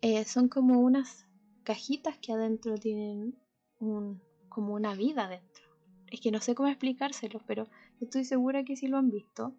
eh, 0.00 0.24
son 0.24 0.48
como 0.48 0.80
unas 0.80 1.26
cajitas 1.62 2.16
que 2.18 2.32
adentro 2.32 2.78
tienen 2.78 3.38
un, 3.78 4.22
como 4.48 4.72
una 4.72 4.94
vida 4.94 5.28
dentro. 5.28 5.64
Es 6.10 6.22
que 6.22 6.30
no 6.30 6.40
sé 6.40 6.54
cómo 6.54 6.70
explicárselo, 6.70 7.40
pero 7.46 7.68
estoy 8.00 8.24
segura 8.24 8.64
que 8.64 8.76
si 8.76 8.88
lo 8.88 8.96
han 8.96 9.10
visto. 9.10 9.54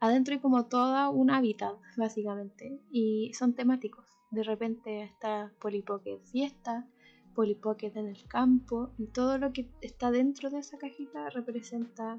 Adentro 0.00 0.34
hay 0.34 0.40
como 0.40 0.66
toda 0.66 1.08
una 1.10 1.36
hábitat, 1.36 1.76
básicamente, 1.96 2.80
y 2.90 3.32
son 3.34 3.54
temáticos. 3.54 4.04
De 4.32 4.42
repente 4.42 5.04
está 5.04 5.52
Polipocket 5.60 6.20
Fiesta, 6.24 6.88
Polipocket 7.34 7.96
en 7.96 8.08
el 8.08 8.26
campo, 8.26 8.90
y 8.98 9.06
todo 9.06 9.38
lo 9.38 9.52
que 9.52 9.68
está 9.80 10.10
dentro 10.10 10.50
de 10.50 10.58
esa 10.58 10.78
cajita 10.78 11.30
representa 11.30 12.18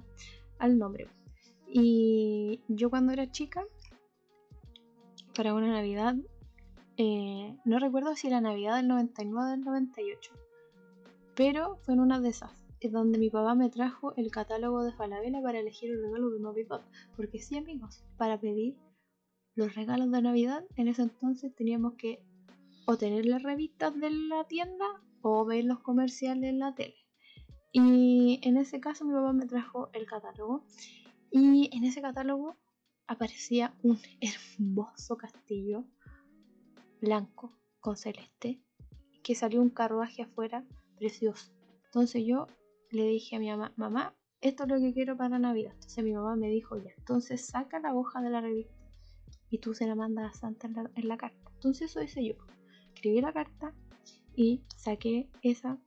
al 0.59 0.77
nombre. 0.77 1.07
Y 1.67 2.61
yo 2.67 2.89
cuando 2.89 3.13
era 3.13 3.31
chica, 3.31 3.65
para 5.35 5.53
una 5.53 5.67
Navidad, 5.67 6.15
eh, 6.97 7.57
no 7.65 7.79
recuerdo 7.79 8.15
si 8.15 8.29
la 8.29 8.41
Navidad 8.41 8.77
del 8.77 8.87
99 8.87 9.47
o 9.47 9.51
del 9.51 9.61
98, 9.61 10.31
pero 11.35 11.77
fue 11.83 11.95
en 11.95 11.99
una 11.99 12.19
de 12.21 12.29
esas, 12.29 12.65
donde 12.91 13.17
mi 13.17 13.29
papá 13.29 13.55
me 13.55 13.69
trajo 13.69 14.13
el 14.15 14.31
catálogo 14.31 14.83
de 14.83 14.93
Falabella 14.93 15.41
para 15.41 15.59
elegir 15.59 15.91
el 15.91 16.01
regalo 16.01 16.29
de 16.29 16.39
Navidad. 16.39 16.81
Porque 17.15 17.39
sí, 17.39 17.57
amigos, 17.57 18.03
para 18.17 18.39
pedir 18.39 18.77
los 19.55 19.75
regalos 19.75 20.11
de 20.11 20.21
Navidad, 20.21 20.63
en 20.75 20.87
ese 20.87 21.03
entonces 21.03 21.53
teníamos 21.55 21.95
que 21.95 22.23
o 22.85 22.97
tener 22.97 23.25
las 23.25 23.43
revistas 23.43 23.99
de 23.99 24.09
la 24.09 24.45
tienda 24.45 24.85
o 25.21 25.45
ver 25.45 25.65
los 25.65 25.79
comerciales 25.79 26.49
en 26.49 26.59
la 26.59 26.75
tele. 26.75 26.95
Y 27.71 28.39
en 28.43 28.57
ese 28.57 28.79
caso 28.79 29.05
mi 29.05 29.13
papá 29.13 29.33
me 29.33 29.45
trajo 29.45 29.89
el 29.93 30.05
catálogo. 30.05 30.63
Y 31.31 31.69
en 31.75 31.83
ese 31.83 32.01
catálogo 32.01 32.55
aparecía 33.07 33.75
un 33.83 33.99
hermoso 34.59 35.17
castillo 35.17 35.85
blanco 37.01 37.51
con 37.79 37.97
celeste 37.97 38.61
que 39.23 39.35
salió 39.35 39.61
un 39.61 39.69
carruaje 39.69 40.21
afuera 40.21 40.65
precioso. 40.97 41.51
Entonces 41.85 42.23
yo 42.25 42.47
le 42.91 43.05
dije 43.07 43.35
a 43.35 43.39
mi 43.39 43.49
mamá, 43.49 43.73
mamá, 43.75 44.15
esto 44.41 44.63
es 44.63 44.69
lo 44.69 44.79
que 44.79 44.93
quiero 44.93 45.17
para 45.17 45.39
Navidad. 45.39 45.73
Entonces 45.73 46.03
mi 46.03 46.13
mamá 46.13 46.35
me 46.35 46.49
dijo, 46.49 46.77
ya, 46.77 46.91
entonces 46.97 47.45
saca 47.45 47.79
la 47.79 47.95
hoja 47.95 48.21
de 48.21 48.29
la 48.29 48.41
revista 48.41 48.75
y 49.49 49.59
tú 49.59 49.73
se 49.73 49.87
la 49.87 49.95
mandas 49.95 50.35
a 50.35 50.39
Santa 50.39 50.67
en 50.67 51.07
la, 51.07 51.17
carta. 51.17 51.51
Entonces 51.53 51.91
eso 51.91 52.01
hice 52.01 52.23
yo. 52.25 52.35
Escribí 53.05 53.21
la 53.21 53.33
carta 53.33 53.71
y 54.35 54.63
saqué 54.77 55.29
esa 55.43 55.77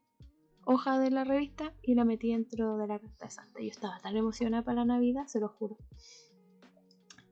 hoja 0.63 0.97
de 0.99 1.11
la 1.11 1.25
revista 1.25 1.73
y 1.81 1.95
la 1.95 2.05
metí 2.05 2.31
dentro 2.31 2.77
de 2.77 2.87
la 2.87 2.97
carta 2.97 3.25
de 3.25 3.29
Santa. 3.29 3.59
Yo 3.59 3.67
estaba 3.67 3.99
tan 3.99 4.15
emocionada 4.15 4.63
para 4.63 4.85
la 4.85 4.85
Navidad, 4.85 5.27
se 5.27 5.41
lo 5.41 5.49
juro. 5.49 5.75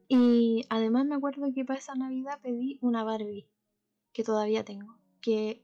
Y 0.10 0.66
además 0.70 1.06
me 1.06 1.16
acuerdo 1.16 1.54
que 1.56 1.64
para 1.64 1.80
esa 1.80 1.96
Navidad 1.96 2.42
pedí 2.42 2.80
una 2.82 3.06
Barbie 3.06 3.48
que 4.12 4.26
todavía 4.26 4.66
tengo, 4.66 4.98
que 5.22 5.64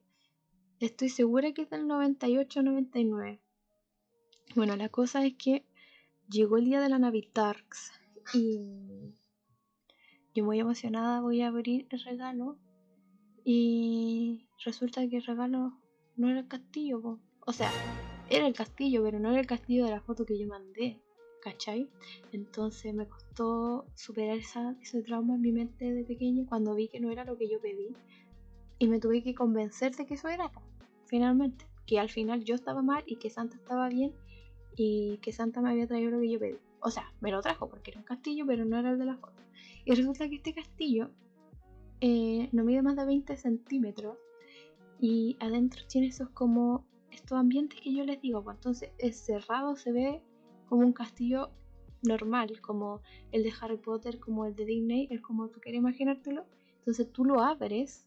Estoy 0.80 1.10
segura 1.10 1.52
que 1.52 1.64
es 1.64 1.70
del 1.70 1.84
98-99. 1.84 3.42
Bueno, 4.56 4.78
la 4.78 4.88
cosa 4.88 5.26
es 5.26 5.34
que 5.36 5.66
llegó 6.30 6.56
el 6.56 6.64
día 6.64 6.80
de 6.80 6.88
la 6.88 6.98
Navitarks 6.98 7.92
y 8.34 9.18
yo 10.34 10.46
muy 10.46 10.62
emocionada 10.62 11.20
voy 11.20 11.42
a 11.42 11.50
abrir 11.50 11.88
el 11.90 12.00
regalo 12.00 12.58
y 13.44 14.48
resulta 14.64 15.08
que 15.08 15.18
el 15.18 15.26
regalo 15.26 15.74
no 16.16 16.30
era 16.30 16.40
el 16.40 16.48
castillo, 16.48 17.20
o 17.46 17.54
sea, 17.54 17.72
era 18.30 18.48
el 18.48 18.54
castillo, 18.54 19.04
pero 19.04 19.20
no 19.20 19.32
era 19.32 19.42
el 19.42 19.48
castillo 19.48 19.86
de 19.86 19.92
la 19.92 20.02
foto 20.02 20.26
que 20.26 20.38
yo 20.38 20.48
mandé, 20.48 21.02
¿cachai? 21.42 21.90
Entonces 22.32 22.94
me 22.94 23.08
costó 23.08 23.86
superar 23.96 24.38
esa, 24.38 24.76
ese 24.82 25.02
trauma 25.04 25.36
en 25.36 25.42
mi 25.42 25.52
mente 25.52 25.92
de 25.92 26.04
pequeño 26.04 26.46
cuando 26.48 26.74
vi 26.74 26.88
que 26.88 27.00
no 27.00 27.12
era 27.12 27.26
lo 27.26 27.38
que 27.38 27.50
yo 27.50 27.60
pedí 27.60 27.96
y 28.80 28.88
me 28.88 29.00
tuve 29.00 29.24
que 29.24 29.36
convencer 29.36 29.96
de 29.96 30.06
que 30.06 30.14
eso 30.16 30.30
era 30.30 30.52
finalmente. 31.06 31.66
Que 31.86 32.00
al 32.00 32.10
final 32.10 32.44
yo 32.44 32.56
estaba 32.56 32.82
mal 32.82 33.04
y 33.06 33.18
que 33.18 33.30
Santa 33.30 33.58
estaba 33.58 33.90
bien 33.90 34.14
y 34.76 35.18
que 35.18 35.34
Santa 35.34 35.62
me 35.62 35.70
había 35.70 35.88
traído 35.88 36.12
lo 36.12 36.20
que 36.22 36.32
yo 36.32 36.40
pedí. 36.40 36.58
O 36.80 36.90
sea, 36.90 37.14
me 37.20 37.32
lo 37.32 37.42
trajo 37.42 37.70
porque 37.70 37.92
era 37.92 38.00
un 38.00 38.06
castillo, 38.06 38.46
pero 38.46 38.66
no 38.66 38.78
era 38.78 38.92
el 38.92 39.00
de 39.00 39.06
la 39.06 39.18
foto. 39.18 39.42
Y 39.86 39.94
resulta 39.96 40.30
que 40.30 40.36
este 40.36 40.54
castillo 40.54 41.12
eh, 42.06 42.50
no 42.52 42.66
mide 42.66 42.82
más 42.82 42.98
de 42.98 43.06
20 43.06 43.38
centímetros 43.38 44.18
y 45.00 45.38
adentro 45.40 45.84
tiene 45.88 46.08
esos 46.08 46.28
como 46.32 46.86
estos 47.10 47.38
ambientes 47.38 47.80
que 47.80 47.94
yo 47.94 48.04
les 48.04 48.20
digo. 48.20 48.44
Pues 48.44 48.58
entonces 48.58 48.90
es 48.98 49.16
cerrado, 49.16 49.78
se 49.78 49.94
ve 49.94 50.22
como 50.68 50.86
un 50.86 50.92
castillo 50.92 51.52
normal, 52.02 52.60
como 52.60 53.02
el 53.32 53.44
de 53.44 53.54
Harry 53.62 53.78
Potter, 53.78 54.20
como 54.20 54.46
el 54.46 54.54
de 54.54 54.66
Disney, 54.66 55.08
es 55.12 55.22
como 55.22 55.48
tú 55.48 55.62
quieres 55.62 55.80
imaginártelo. 55.80 56.46
Entonces 56.80 57.10
tú 57.14 57.24
lo 57.24 57.40
abres 57.40 58.06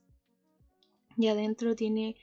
y 1.17 1.29
adentro 1.29 1.75
tiene 1.75 2.17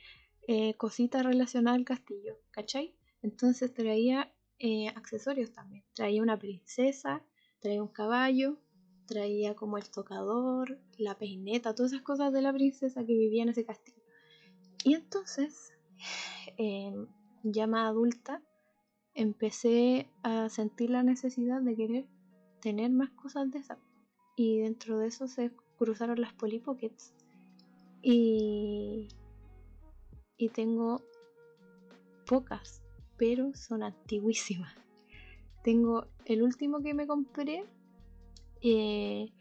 eh, 0.47 0.75
cositas 0.75 1.25
relacionadas 1.25 1.79
al 1.79 1.85
castillo, 1.85 2.37
¿cachai? 2.51 2.93
Entonces 3.23 3.73
traía 3.73 4.31
eh, 4.59 4.89
accesorios 4.89 5.51
también. 5.53 5.83
Traía 5.95 6.21
una 6.21 6.37
princesa, 6.37 7.23
traía 7.61 7.81
un 7.81 7.89
caballo, 7.89 8.59
traía 9.13 9.55
como 9.55 9.77
el 9.77 9.89
tocador, 9.89 10.79
la 10.97 11.17
peineta, 11.17 11.75
todas 11.75 11.93
esas 11.93 12.03
cosas 12.03 12.33
de 12.33 12.41
la 12.41 12.51
princesa 12.51 13.05
que 13.05 13.13
vivía 13.13 13.43
en 13.43 13.49
ese 13.49 13.63
castillo. 13.63 14.01
Y 14.83 14.95
entonces, 14.95 15.71
em, 16.57 17.07
ya 17.43 17.67
más 17.67 17.89
adulta, 17.89 18.41
empecé 19.13 20.09
a 20.23 20.49
sentir 20.49 20.89
la 20.89 21.03
necesidad 21.03 21.61
de 21.61 21.75
querer 21.75 22.07
tener 22.59 22.89
más 22.89 23.11
cosas 23.11 23.51
de 23.51 23.59
esas. 23.59 23.77
Y 24.35 24.59
dentro 24.59 24.97
de 24.97 25.07
eso 25.07 25.27
se 25.27 25.51
cruzaron 25.77 26.19
las 26.19 26.33
Polly 26.33 26.59
Pockets. 26.59 27.13
Y 28.01 29.07
y 30.37 30.49
tengo 30.49 31.01
pocas, 32.25 32.81
pero 33.17 33.53
son 33.53 33.83
antiguísimas. 33.83 34.75
Tengo 35.63 36.07
el 36.25 36.43
último 36.43 36.81
que 36.81 36.93
me 36.93 37.07
compré, 37.07 37.63
eh, 38.63 39.31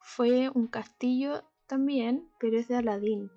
fue 0.00 0.50
un 0.50 0.68
castillo 0.68 1.42
también, 1.66 2.28
pero 2.38 2.58
es 2.58 2.68
de 2.68 2.76
Aladdin. 2.76 3.30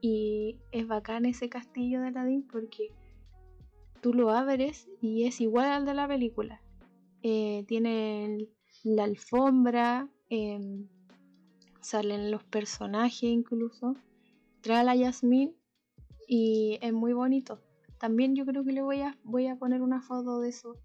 Y 0.00 0.58
es 0.72 0.86
bacán 0.86 1.26
ese 1.26 1.48
castillo 1.48 2.00
de 2.00 2.08
Aladdin 2.08 2.46
porque 2.46 2.92
tú 4.00 4.14
lo 4.14 4.30
abres 4.30 4.88
y 5.00 5.24
es 5.24 5.40
igual 5.40 5.66
al 5.66 5.84
de 5.84 5.94
la 5.94 6.08
película. 6.08 6.62
Eh, 7.22 7.64
tiene 7.68 8.48
la 8.84 9.04
alfombra, 9.04 10.08
em, 10.30 10.88
salen 11.80 12.30
los 12.30 12.44
personajes 12.44 13.24
incluso. 13.24 13.94
Trae 14.62 14.78
a 14.78 14.84
la 14.84 14.96
Yasmin 14.96 15.54
y 16.26 16.78
es 16.80 16.92
muy 16.92 17.12
bonito. 17.12 17.60
También 17.98 18.34
yo 18.34 18.46
creo 18.46 18.64
que 18.64 18.72
le 18.72 18.82
voy 18.82 19.00
a, 19.00 19.18
voy 19.24 19.46
a 19.46 19.56
poner 19.56 19.82
una 19.82 20.00
foto 20.00 20.40
de 20.40 20.48
eso 20.48 20.76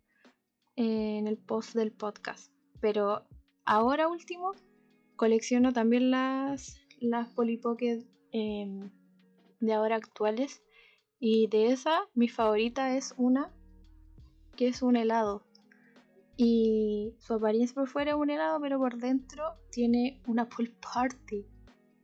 en 0.76 1.28
el 1.28 1.38
post 1.38 1.76
del 1.76 1.92
podcast. 1.92 2.52
Pero 2.80 3.26
ahora 3.72 4.10
último, 4.10 4.52
colecciono 5.16 5.72
también 5.72 6.12
las, 6.12 6.82
las 7.00 7.30
Polly 7.30 7.56
Pocket 7.56 8.04
em, 8.34 8.92
de 9.62 9.74
ahora 9.74 9.96
actuales. 9.96 10.62
Y 11.20 11.48
de 11.48 11.72
esa, 11.72 12.02
mi 12.14 12.28
favorita 12.28 12.98
es 12.98 13.14
una 13.16 13.50
que 14.58 14.68
es 14.68 14.82
un 14.82 14.98
helado. 14.98 15.46
Y 16.36 17.14
su 17.20 17.36
apariencia 17.36 17.76
por 17.76 17.88
fuera 17.88 18.12
es 18.12 18.18
un 18.18 18.30
helado, 18.30 18.60
pero 18.60 18.78
por 18.78 18.98
dentro 18.98 19.54
tiene 19.72 20.22
una 20.28 20.50
pool 20.50 20.76
party 20.94 21.46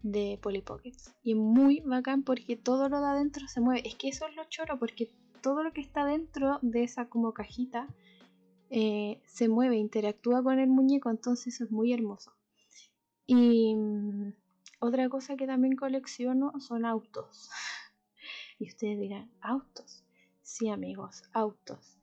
de 0.03 0.39
Polly 0.41 0.61
Pockets. 0.61 1.13
Y 1.21 1.31
es 1.31 1.37
muy 1.37 1.81
bacán 1.81 2.23
porque 2.23 2.55
todo 2.55 2.87
lo 2.87 3.01
de 3.01 3.07
adentro 3.07 3.45
se 3.49 3.59
mueve. 3.59 3.85
Es 3.85 3.95
que 3.95 4.07
eso 4.07 4.25
es 4.25 4.37
lo 4.37 4.45
choro, 4.45 4.79
porque 4.79 5.09
todo 5.41 5.63
lo 5.63 5.73
que 5.73 5.81
está 5.81 6.05
dentro 6.05 6.59
de 6.61 6.83
esa 6.83 7.09
como 7.09 7.33
cajita 7.33 7.87
eh, 8.69 9.21
se 9.25 9.47
mueve, 9.49 9.77
interactúa 9.77 10.43
con 10.43 10.59
el 10.59 10.69
muñeco, 10.69 11.09
entonces 11.09 11.55
eso 11.55 11.63
es 11.65 11.71
muy 11.71 11.93
hermoso. 11.93 12.33
Y 13.25 13.75
mm, 13.75 14.33
otra 14.79 15.09
cosa 15.09 15.35
que 15.35 15.47
también 15.47 15.75
colecciono 15.75 16.53
son 16.59 16.85
autos. 16.85 17.49
y 18.59 18.67
ustedes 18.67 18.99
dirán, 18.99 19.31
¿autos? 19.41 20.03
Sí, 20.41 20.69
amigos, 20.69 21.23
autos. 21.33 21.97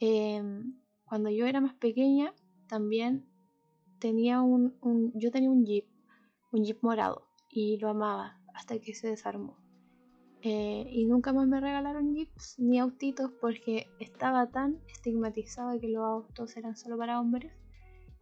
Em, 0.00 0.80
cuando 1.04 1.30
yo 1.30 1.46
era 1.46 1.60
más 1.60 1.74
pequeña, 1.74 2.34
también 2.66 3.28
tenía 3.98 4.40
un, 4.42 4.78
yo 5.14 5.30
tenía 5.30 5.50
un 5.50 5.64
jeep, 5.64 5.86
un 6.52 6.64
jeep 6.64 6.78
morado, 6.82 7.28
y 7.48 7.78
lo 7.78 7.90
amaba 7.90 8.40
hasta 8.54 8.78
que 8.78 8.94
se 8.94 9.08
desarmó. 9.08 9.63
Eh, 10.46 10.86
y 10.90 11.06
nunca 11.06 11.32
más 11.32 11.48
me 11.48 11.58
regalaron 11.58 12.14
jeeps 12.14 12.58
ni 12.58 12.78
autitos 12.78 13.30
porque 13.40 13.86
estaba 13.98 14.50
tan 14.50 14.78
estigmatizada 14.88 15.80
que 15.80 15.88
los 15.88 16.04
autos 16.04 16.54
eran 16.58 16.76
solo 16.76 16.98
para 16.98 17.18
hombres 17.18 17.50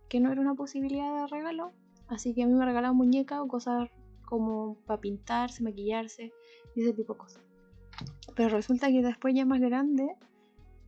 que 0.09 0.21
no 0.21 0.31
era 0.31 0.41
una 0.41 0.55
posibilidad 0.55 1.23
de 1.23 1.27
regalo. 1.27 1.73
Así 2.07 2.33
que 2.33 2.45
a 2.45 2.47
mí 2.47 2.53
me 2.53 2.65
regalaban 2.65 2.97
muñecas 2.97 3.41
o 3.41 3.49
cosas 3.49 3.91
como 4.25 4.77
para 4.87 5.01
pintarse, 5.01 5.65
maquillarse 5.65 6.33
y 6.77 6.83
ese 6.83 6.93
tipo 6.93 7.15
de 7.15 7.19
cosas. 7.19 7.43
Pero 8.37 8.51
resulta 8.51 8.89
que 8.89 9.03
después 9.03 9.35
ya 9.35 9.45
más 9.45 9.61
grande 9.61 10.15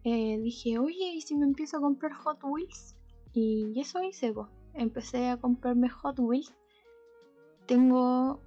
eh, 0.04 0.38
dije, 0.40 0.78
oye, 0.78 1.14
¿y 1.14 1.20
si 1.22 1.34
me 1.34 1.46
empiezo 1.46 1.78
a 1.78 1.80
comprar 1.80 2.12
Hot 2.12 2.44
Wheels? 2.44 2.94
Y 3.32 3.72
eso 3.80 4.02
hice, 4.02 4.32
pues. 4.32 4.48
Empecé 4.74 5.28
a 5.28 5.38
comprarme 5.38 5.88
Hot 5.88 6.18
Wheels. 6.20 6.54
Tengo, 7.66 8.40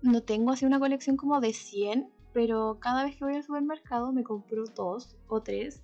no 0.00 0.22
tengo 0.22 0.52
así 0.52 0.64
una 0.64 0.78
colección 0.78 1.16
como 1.16 1.40
de 1.40 1.52
100, 1.52 2.08
pero 2.32 2.78
cada 2.80 3.04
vez 3.04 3.16
que 3.16 3.24
voy 3.24 3.34
al 3.34 3.42
supermercado 3.42 4.12
me 4.12 4.24
compro 4.24 4.64
dos 4.74 5.16
o 5.28 5.42
tres, 5.42 5.82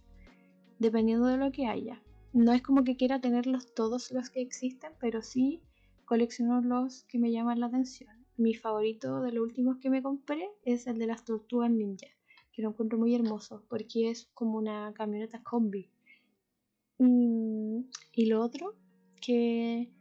dependiendo 0.78 1.26
de 1.26 1.36
lo 1.36 1.52
que 1.52 1.66
haya. 1.66 2.02
No 2.32 2.52
es 2.52 2.62
como 2.62 2.84
que 2.84 2.96
quiera 2.96 3.20
tenerlos 3.20 3.74
todos 3.74 4.10
los 4.12 4.30
que 4.30 4.40
existen, 4.42 4.92
pero 5.00 5.22
sí 5.22 5.62
colecciono 6.04 6.60
los 6.60 7.04
que 7.04 7.18
me 7.18 7.32
llaman 7.32 7.60
la 7.60 7.66
atención. 7.66 8.10
Mi 8.36 8.54
favorito 8.54 9.22
de 9.22 9.32
los 9.32 9.44
últimos 9.44 9.78
que 9.78 9.90
me 9.90 10.02
compré 10.02 10.50
es 10.64 10.86
el 10.86 10.98
de 10.98 11.06
las 11.06 11.24
tortugas 11.24 11.70
ninja 11.70 12.06
que 12.56 12.62
lo 12.62 12.70
encuentro 12.70 12.98
muy 12.98 13.14
hermoso 13.14 13.62
porque 13.68 14.08
es 14.10 14.30
como 14.32 14.56
una 14.56 14.92
camioneta 14.94 15.42
combi. 15.42 15.90
Mm, 16.98 17.80
y 18.14 18.26
lo 18.26 18.40
otro, 18.40 18.74
que, 19.20 19.92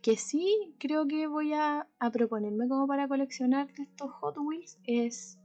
que 0.00 0.16
sí 0.16 0.74
creo 0.78 1.06
que 1.06 1.26
voy 1.26 1.52
a, 1.52 1.86
proponerme 2.10 2.68
como 2.68 2.86
para 2.86 3.06
coleccionar 3.06 3.68
estos 3.76 4.10
Hot 4.12 4.38
Wheels 4.38 4.78
es 4.84 5.38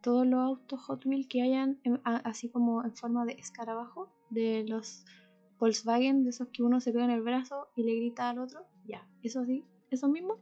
todos 0.00 0.26
los 0.26 0.40
autos 0.40 0.80
Hot 0.82 1.04
Wheels 1.06 1.26
que 1.28 1.42
hayan 1.42 1.80
así 2.04 2.48
como 2.48 2.84
en 2.84 2.94
forma 2.94 3.24
de 3.24 3.32
escarabajo 3.32 4.08
de 4.30 4.64
los 4.66 5.04
Volkswagen, 5.58 6.24
de 6.24 6.30
esos 6.30 6.48
que 6.48 6.62
uno 6.62 6.80
se 6.80 6.92
pega 6.92 7.04
en 7.04 7.10
el 7.10 7.22
brazo 7.22 7.68
y 7.74 7.82
le 7.82 7.94
grita 7.96 8.30
al 8.30 8.38
otro. 8.38 8.64
Ya, 8.86 9.06
eso 9.22 9.44
sí, 9.44 9.64
eso 9.90 10.08
mismo. 10.08 10.36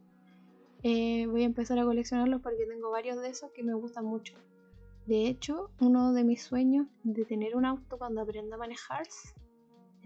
Eh, 0.83 1.25
voy 1.27 1.43
a 1.43 1.45
empezar 1.45 1.79
a 1.79 1.85
coleccionarlos 1.85 2.41
porque 2.41 2.65
tengo 2.65 2.91
varios 2.91 3.19
de 3.19 3.29
esos 3.29 3.51
que 3.51 3.63
me 3.63 3.73
gustan 3.73 4.05
mucho. 4.05 4.35
De 5.07 5.27
hecho, 5.27 5.71
uno 5.79 6.13
de 6.13 6.23
mis 6.23 6.43
sueños 6.43 6.87
de 7.03 7.25
tener 7.25 7.55
un 7.55 7.65
auto 7.65 7.97
cuando 7.97 8.21
aprenda 8.21 8.57
a 8.57 8.59
manejar 8.59 9.01
es 9.03 9.33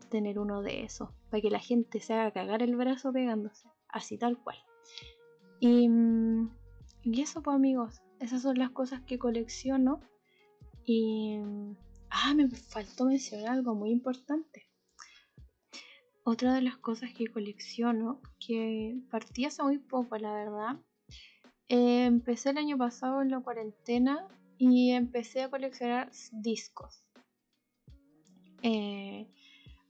tener 0.10 0.38
uno 0.40 0.62
de 0.62 0.84
esos, 0.84 1.10
para 1.30 1.42
que 1.42 1.50
la 1.50 1.60
gente 1.60 2.00
se 2.00 2.14
haga 2.14 2.32
cagar 2.32 2.62
el 2.62 2.76
brazo 2.76 3.12
pegándose, 3.12 3.68
así 3.90 4.18
tal 4.18 4.38
cual. 4.38 4.58
Y, 5.60 5.90
mm, 5.90 6.52
y 7.04 7.22
eso 7.22 7.42
pues 7.42 7.56
amigos, 7.56 8.02
esas 8.22 8.44
son 8.44 8.58
las 8.58 8.70
cosas 8.70 9.02
que 9.02 9.20
colecciono. 9.20 10.00
Y... 10.86 11.40
Ah, 12.10 12.34
me 12.36 12.50
faltó 12.50 13.06
mencionar 13.06 13.50
algo 13.50 13.74
muy 13.74 13.90
importante. 13.90 14.68
Otra 16.24 16.54
de 16.54 16.62
las 16.62 16.78
cosas 16.78 17.14
que 17.14 17.28
colecciono, 17.28 18.22
que 18.46 19.00
partí 19.10 19.46
hace 19.46 19.64
muy 19.64 19.80
poco, 19.80 20.18
la 20.18 20.34
verdad. 20.34 20.80
Eh, 21.68 22.06
empecé 22.06 22.50
el 22.50 22.58
año 22.58 22.78
pasado 22.78 23.22
en 23.22 23.32
la 23.32 23.40
cuarentena 23.40 24.28
y 24.58 24.92
empecé 24.92 25.42
a 25.42 25.50
coleccionar 25.50 26.12
discos. 26.34 27.04
Eh, 28.62 29.32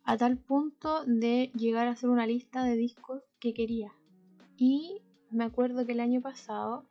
a 0.03 0.15
tal 0.15 0.37
punto 0.37 1.03
de 1.05 1.51
llegar 1.55 1.87
a 1.87 1.91
hacer 1.91 2.09
una 2.09 2.27
lista 2.27 2.63
de 2.63 2.75
discos 2.75 3.23
que 3.39 3.53
quería. 3.53 3.91
Y 4.55 5.01
me 5.31 5.43
acuerdo 5.43 5.85
que 5.85 5.93
el 5.93 5.99
año 5.99 6.21
pasado 6.21 6.87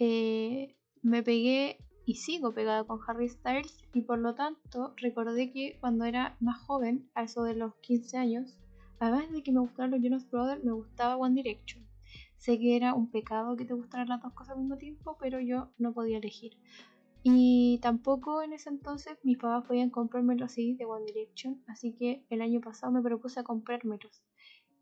eh, 0.00 0.74
me 1.02 1.22
pegué 1.22 1.76
y 2.06 2.14
sigo 2.14 2.54
pegada 2.54 2.84
con 2.84 3.00
Harry 3.06 3.28
Styles 3.28 3.84
y 3.92 4.00
por 4.00 4.18
lo 4.18 4.34
tanto 4.34 4.94
recordé 4.96 5.52
que 5.52 5.76
cuando 5.78 6.06
era 6.06 6.38
más 6.40 6.58
joven, 6.62 7.10
a 7.14 7.22
eso 7.22 7.42
de 7.42 7.54
los 7.54 7.74
15 7.82 8.16
años, 8.16 8.58
además 8.98 9.30
de 9.30 9.42
que 9.42 9.52
me 9.52 9.60
gustaban 9.60 9.90
los 9.90 10.00
Jonas 10.02 10.28
Brothers, 10.30 10.64
me 10.64 10.72
gustaba 10.72 11.18
One 11.18 11.34
Direction. 11.34 11.86
Sé 12.38 12.58
que 12.58 12.76
era 12.76 12.94
un 12.94 13.10
pecado 13.10 13.56
que 13.56 13.66
te 13.66 13.74
gustaran 13.74 14.08
las 14.08 14.22
dos 14.22 14.32
cosas 14.32 14.54
al 14.54 14.62
mismo 14.62 14.78
tiempo, 14.78 15.18
pero 15.20 15.38
yo 15.38 15.70
no 15.76 15.92
podía 15.92 16.16
elegir. 16.16 16.56
Y 17.22 17.78
tampoco 17.82 18.40
en 18.40 18.54
ese 18.54 18.70
entonces 18.70 19.18
mis 19.22 19.36
papás 19.36 19.66
podían 19.66 19.90
comprarme 19.90 20.34
los 20.34 20.52
CDs 20.52 20.78
de 20.78 20.86
One 20.86 21.04
Direction, 21.04 21.62
así 21.66 21.92
que 21.92 22.24
el 22.30 22.40
año 22.40 22.62
pasado 22.62 22.90
me 22.90 23.02
propuse 23.02 23.40
a 23.40 23.44
comprármelos. 23.44 24.22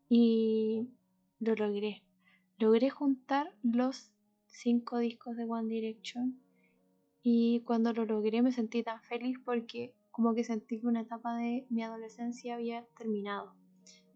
Y 0.07 0.87
lo 1.41 1.55
logré. 1.55 2.03
Logré 2.57 2.89
juntar 2.89 3.53
los 3.61 4.13
cinco 4.49 4.99
discos 4.99 5.37
de 5.37 5.45
One 5.45 5.69
Direction. 5.69 6.39
Y 7.21 7.61
cuando 7.61 7.93
lo 7.93 8.05
logré 8.05 8.41
me 8.41 8.51
sentí 8.51 8.83
tan 8.83 9.01
feliz 9.01 9.37
porque 9.43 9.93
como 10.11 10.33
que 10.33 10.43
sentí 10.43 10.79
que 10.79 10.87
una 10.87 11.01
etapa 11.01 11.37
de 11.37 11.65
mi 11.69 11.83
adolescencia 11.83 12.55
había 12.55 12.85
terminado. 12.97 13.53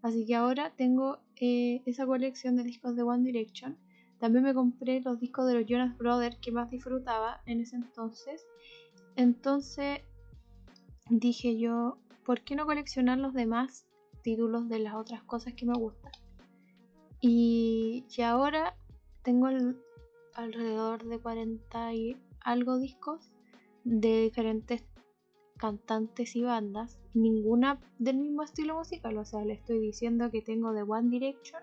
Así 0.01 0.25
que 0.25 0.35
ahora 0.35 0.73
tengo 0.75 1.19
eh, 1.39 1.81
esa 1.85 2.05
colección 2.05 2.55
de 2.55 2.63
discos 2.63 2.95
de 2.95 3.03
One 3.03 3.23
Direction 3.23 3.77
también 4.23 4.45
me 4.45 4.53
compré 4.53 5.01
los 5.01 5.19
discos 5.19 5.45
de 5.47 5.55
los 5.55 5.65
Jonas 5.65 5.97
Brothers 5.97 6.37
que 6.37 6.53
más 6.53 6.69
disfrutaba 6.69 7.41
en 7.45 7.59
ese 7.59 7.75
entonces. 7.75 8.47
Entonces 9.17 9.99
dije 11.09 11.59
yo, 11.59 11.97
¿por 12.25 12.39
qué 12.39 12.55
no 12.55 12.65
coleccionar 12.65 13.17
los 13.17 13.33
demás 13.33 13.85
títulos 14.21 14.69
de 14.69 14.79
las 14.79 14.95
otras 14.95 15.23
cosas 15.23 15.55
que 15.55 15.65
me 15.65 15.73
gustan? 15.73 16.13
Y, 17.19 18.05
y 18.17 18.21
ahora 18.21 18.77
tengo 19.23 19.49
alrededor 20.35 21.03
de 21.05 21.19
40 21.19 21.93
y 21.93 22.17
algo 22.41 22.77
discos 22.79 23.31
de 23.83 24.23
diferentes 24.23 24.83
cantantes 25.57 26.35
y 26.35 26.43
bandas, 26.43 26.99
ninguna 27.13 27.79
del 27.99 28.17
mismo 28.17 28.43
estilo 28.43 28.75
musical, 28.75 29.17
o 29.17 29.25
sea, 29.25 29.45
le 29.45 29.53
estoy 29.53 29.79
diciendo 29.79 30.29
que 30.31 30.41
tengo 30.41 30.73
de 30.73 30.83
One 30.83 31.09
Direction 31.09 31.61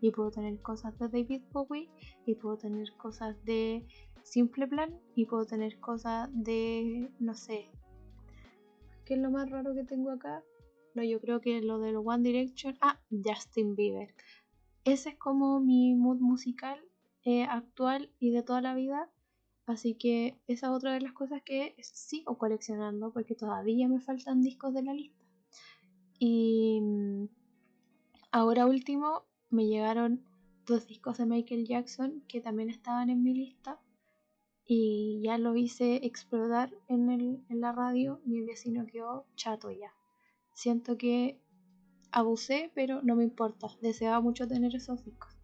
y 0.00 0.10
puedo 0.10 0.30
tener 0.30 0.60
cosas 0.60 0.98
de 0.98 1.08
David 1.08 1.42
Bowie 1.52 1.88
y 2.26 2.34
puedo 2.34 2.56
tener 2.56 2.92
cosas 2.96 3.42
de 3.44 3.86
Simple 4.22 4.66
Plan 4.66 4.98
y 5.14 5.26
puedo 5.26 5.44
tener 5.44 5.78
cosas 5.80 6.28
de 6.32 7.10
no 7.18 7.34
sé 7.34 7.70
¿qué 9.04 9.14
es 9.14 9.20
lo 9.20 9.30
más 9.30 9.50
raro 9.50 9.74
que 9.74 9.84
tengo 9.84 10.10
acá? 10.10 10.42
no 10.94 11.02
yo 11.02 11.20
creo 11.20 11.40
que 11.40 11.60
lo 11.60 11.78
del 11.78 11.96
One 11.96 12.22
Direction. 12.22 12.76
Ah 12.80 13.00
Justin 13.10 13.74
Bieber. 13.74 14.14
Ese 14.84 15.10
es 15.10 15.16
como 15.16 15.60
mi 15.60 15.94
mood 15.94 16.18
musical 16.18 16.80
eh, 17.24 17.44
actual 17.44 18.10
y 18.18 18.30
de 18.30 18.42
toda 18.42 18.60
la 18.60 18.74
vida 18.74 19.10
así 19.66 19.94
que 19.94 20.40
esa 20.46 20.66
es 20.68 20.72
otra 20.72 20.92
de 20.94 21.00
las 21.00 21.12
cosas 21.12 21.42
que 21.42 21.76
sigo 21.80 22.38
coleccionando 22.38 23.12
porque 23.12 23.34
todavía 23.34 23.88
me 23.88 24.00
faltan 24.00 24.42
discos 24.42 24.74
de 24.74 24.82
la 24.82 24.94
lista 24.94 25.24
y 26.18 26.80
mm, 26.80 27.28
ahora 28.32 28.66
último 28.66 29.24
me 29.48 29.66
llegaron 29.66 30.24
dos 30.66 30.86
discos 30.86 31.18
de 31.18 31.26
Michael 31.26 31.66
Jackson 31.66 32.22
que 32.28 32.40
también 32.40 32.70
estaban 32.70 33.10
en 33.10 33.22
mi 33.22 33.34
lista 33.34 33.80
y 34.72 35.20
ya 35.24 35.36
lo 35.36 35.56
hice 35.56 36.06
explotar 36.06 36.70
en, 36.86 37.10
en 37.48 37.60
la 37.60 37.72
radio. 37.72 38.20
Mi 38.24 38.40
vecino 38.42 38.86
quedó 38.86 39.26
chato 39.34 39.72
ya. 39.72 39.92
Siento 40.54 40.96
que 40.96 41.40
abusé, 42.12 42.70
pero 42.72 43.02
no 43.02 43.16
me 43.16 43.24
importa. 43.24 43.66
Deseaba 43.82 44.20
mucho 44.20 44.46
tener 44.46 44.76
esos 44.76 45.04
discos. 45.04 45.39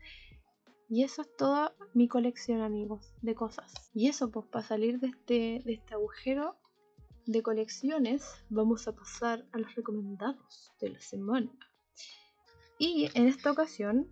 Y 0.88 1.02
eso 1.02 1.22
es 1.22 1.36
toda 1.36 1.74
mi 1.94 2.06
colección, 2.06 2.60
amigos, 2.60 3.12
de 3.22 3.34
cosas. 3.34 3.90
Y 3.92 4.08
eso, 4.08 4.30
pues, 4.30 4.46
para 4.46 4.64
salir 4.64 5.00
de 5.00 5.08
este, 5.08 5.62
de 5.64 5.74
este 5.74 5.94
agujero 5.94 6.56
de 7.26 7.42
colecciones, 7.42 8.24
vamos 8.50 8.86
a 8.86 8.94
pasar 8.94 9.44
a 9.52 9.58
los 9.58 9.74
recomendados 9.74 10.72
de 10.80 10.90
la 10.90 11.00
semana. 11.00 11.50
Y 12.78 13.08
en 13.14 13.26
esta 13.26 13.50
ocasión, 13.50 14.08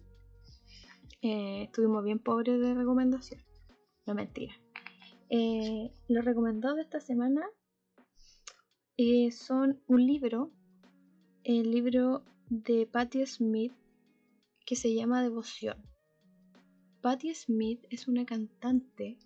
eh, 1.22 1.64
estuvimos 1.64 2.02
bien 2.02 2.18
pobres 2.18 2.60
de 2.60 2.74
recomendación. 2.74 3.40
No 4.06 4.14
mentira. 4.14 4.54
Eh, 5.30 5.92
los 6.08 6.24
recomendados 6.24 6.76
de 6.76 6.82
esta 6.82 7.00
semana 7.00 7.46
eh, 8.96 9.30
son 9.30 9.80
un 9.86 10.06
libro, 10.06 10.50
el 11.44 11.70
libro 11.70 12.24
de 12.48 12.86
Patti 12.86 13.24
Smith, 13.26 13.72
que 14.66 14.76
se 14.76 14.94
llama 14.94 15.22
Devoción. 15.22 15.93
Patti 17.04 17.34
Smith 17.34 17.84
es 17.90 18.08
una 18.08 18.24
cantante 18.24 19.18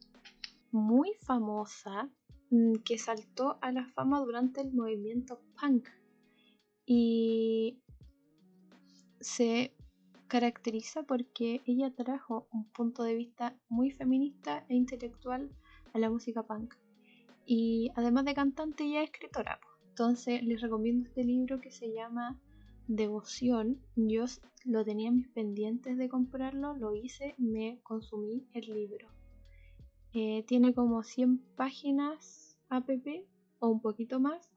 muy 0.72 1.12
famosa 1.20 2.10
mm, 2.50 2.78
que 2.84 2.98
saltó 2.98 3.56
a 3.60 3.70
la 3.70 3.86
fama 3.86 4.18
durante 4.18 4.62
el 4.62 4.72
movimiento 4.72 5.40
punk 5.60 5.88
y 6.84 7.78
se 9.20 9.76
caracteriza 10.26 11.04
porque 11.04 11.62
ella 11.66 11.94
trajo 11.94 12.48
un 12.50 12.68
punto 12.72 13.04
de 13.04 13.14
vista 13.14 13.56
muy 13.68 13.92
feminista 13.92 14.66
e 14.68 14.74
intelectual 14.74 15.48
a 15.94 16.00
la 16.00 16.10
música 16.10 16.42
punk. 16.42 16.74
Y 17.46 17.92
además 17.94 18.24
de 18.24 18.34
cantante, 18.34 18.86
ella 18.86 19.04
es 19.04 19.10
escritora. 19.12 19.60
Entonces 19.90 20.42
les 20.42 20.60
recomiendo 20.60 21.08
este 21.08 21.22
libro 21.22 21.60
que 21.60 21.70
se 21.70 21.94
llama 21.94 22.40
devoción, 22.88 23.81
yo 23.94 24.24
lo 24.64 24.85
tenía 24.85 25.09
en 25.09 25.16
mis 25.16 25.29
pendientes 25.29 25.96
de 25.98 26.09
comprarlo, 26.09 26.74
lo 26.74 26.94
hice, 26.94 27.35
me 27.38 27.79
consumí 27.83 28.48
el 28.55 28.72
libro. 28.72 29.09
Eh, 30.14 30.42
tiene 30.46 30.74
como 30.74 31.03
100 31.03 31.38
páginas 31.55 32.57
app 32.70 32.88
o 33.61 33.68
un 33.68 33.81
poquito 33.81 34.20
más, 34.20 34.51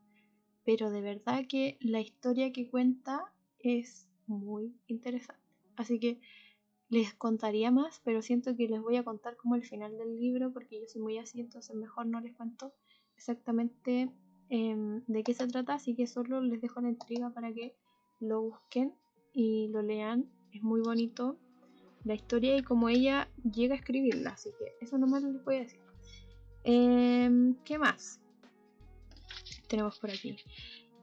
pero 0.63 0.89
de 0.89 1.01
verdad 1.01 1.45
que 1.47 1.77
la 1.81 1.99
historia 1.99 2.51
que 2.51 2.69
cuenta 2.69 3.21
es 3.59 4.07
muy 4.27 4.73
interesante. 4.87 5.41
Así 5.75 5.99
que 5.99 6.19
les 6.89 7.13
contaría 7.13 7.69
más, 7.71 8.01
pero 8.03 8.21
siento 8.21 8.55
que 8.55 8.67
les 8.67 8.81
voy 8.81 8.95
a 8.95 9.03
contar 9.03 9.35
como 9.35 9.55
el 9.55 9.63
final 9.63 9.97
del 9.97 10.19
libro 10.19 10.51
porque 10.53 10.79
yo 10.79 10.87
soy 10.87 11.01
muy 11.01 11.17
así, 11.17 11.39
entonces 11.41 11.75
mejor 11.75 12.05
no 12.05 12.19
les 12.21 12.35
cuento 12.35 12.73
exactamente 13.15 14.09
em, 14.49 15.03
de 15.07 15.23
qué 15.23 15.33
se 15.33 15.47
trata, 15.47 15.75
así 15.75 15.95
que 15.95 16.07
solo 16.07 16.41
les 16.41 16.61
dejo 16.61 16.81
la 16.81 16.89
intriga 16.89 17.29
para 17.29 17.53
que 17.53 17.75
lo 18.21 18.41
busquen 18.41 18.93
y 19.33 19.67
lo 19.69 19.81
lean. 19.81 20.29
Es 20.53 20.63
muy 20.63 20.81
bonito 20.81 21.37
la 22.03 22.13
historia 22.13 22.57
y 22.57 22.63
cómo 22.63 22.89
ella 22.89 23.29
llega 23.43 23.75
a 23.75 23.77
escribirla. 23.77 24.31
Así 24.31 24.49
que 24.57 24.85
eso 24.85 24.97
nomás 24.97 25.23
les 25.23 25.43
voy 25.43 25.55
a 25.57 25.59
decir. 25.59 25.79
Em, 26.63 27.55
¿Qué 27.65 27.77
más? 27.77 28.21
Tenemos 29.67 29.99
por 29.99 30.11
aquí. 30.11 30.37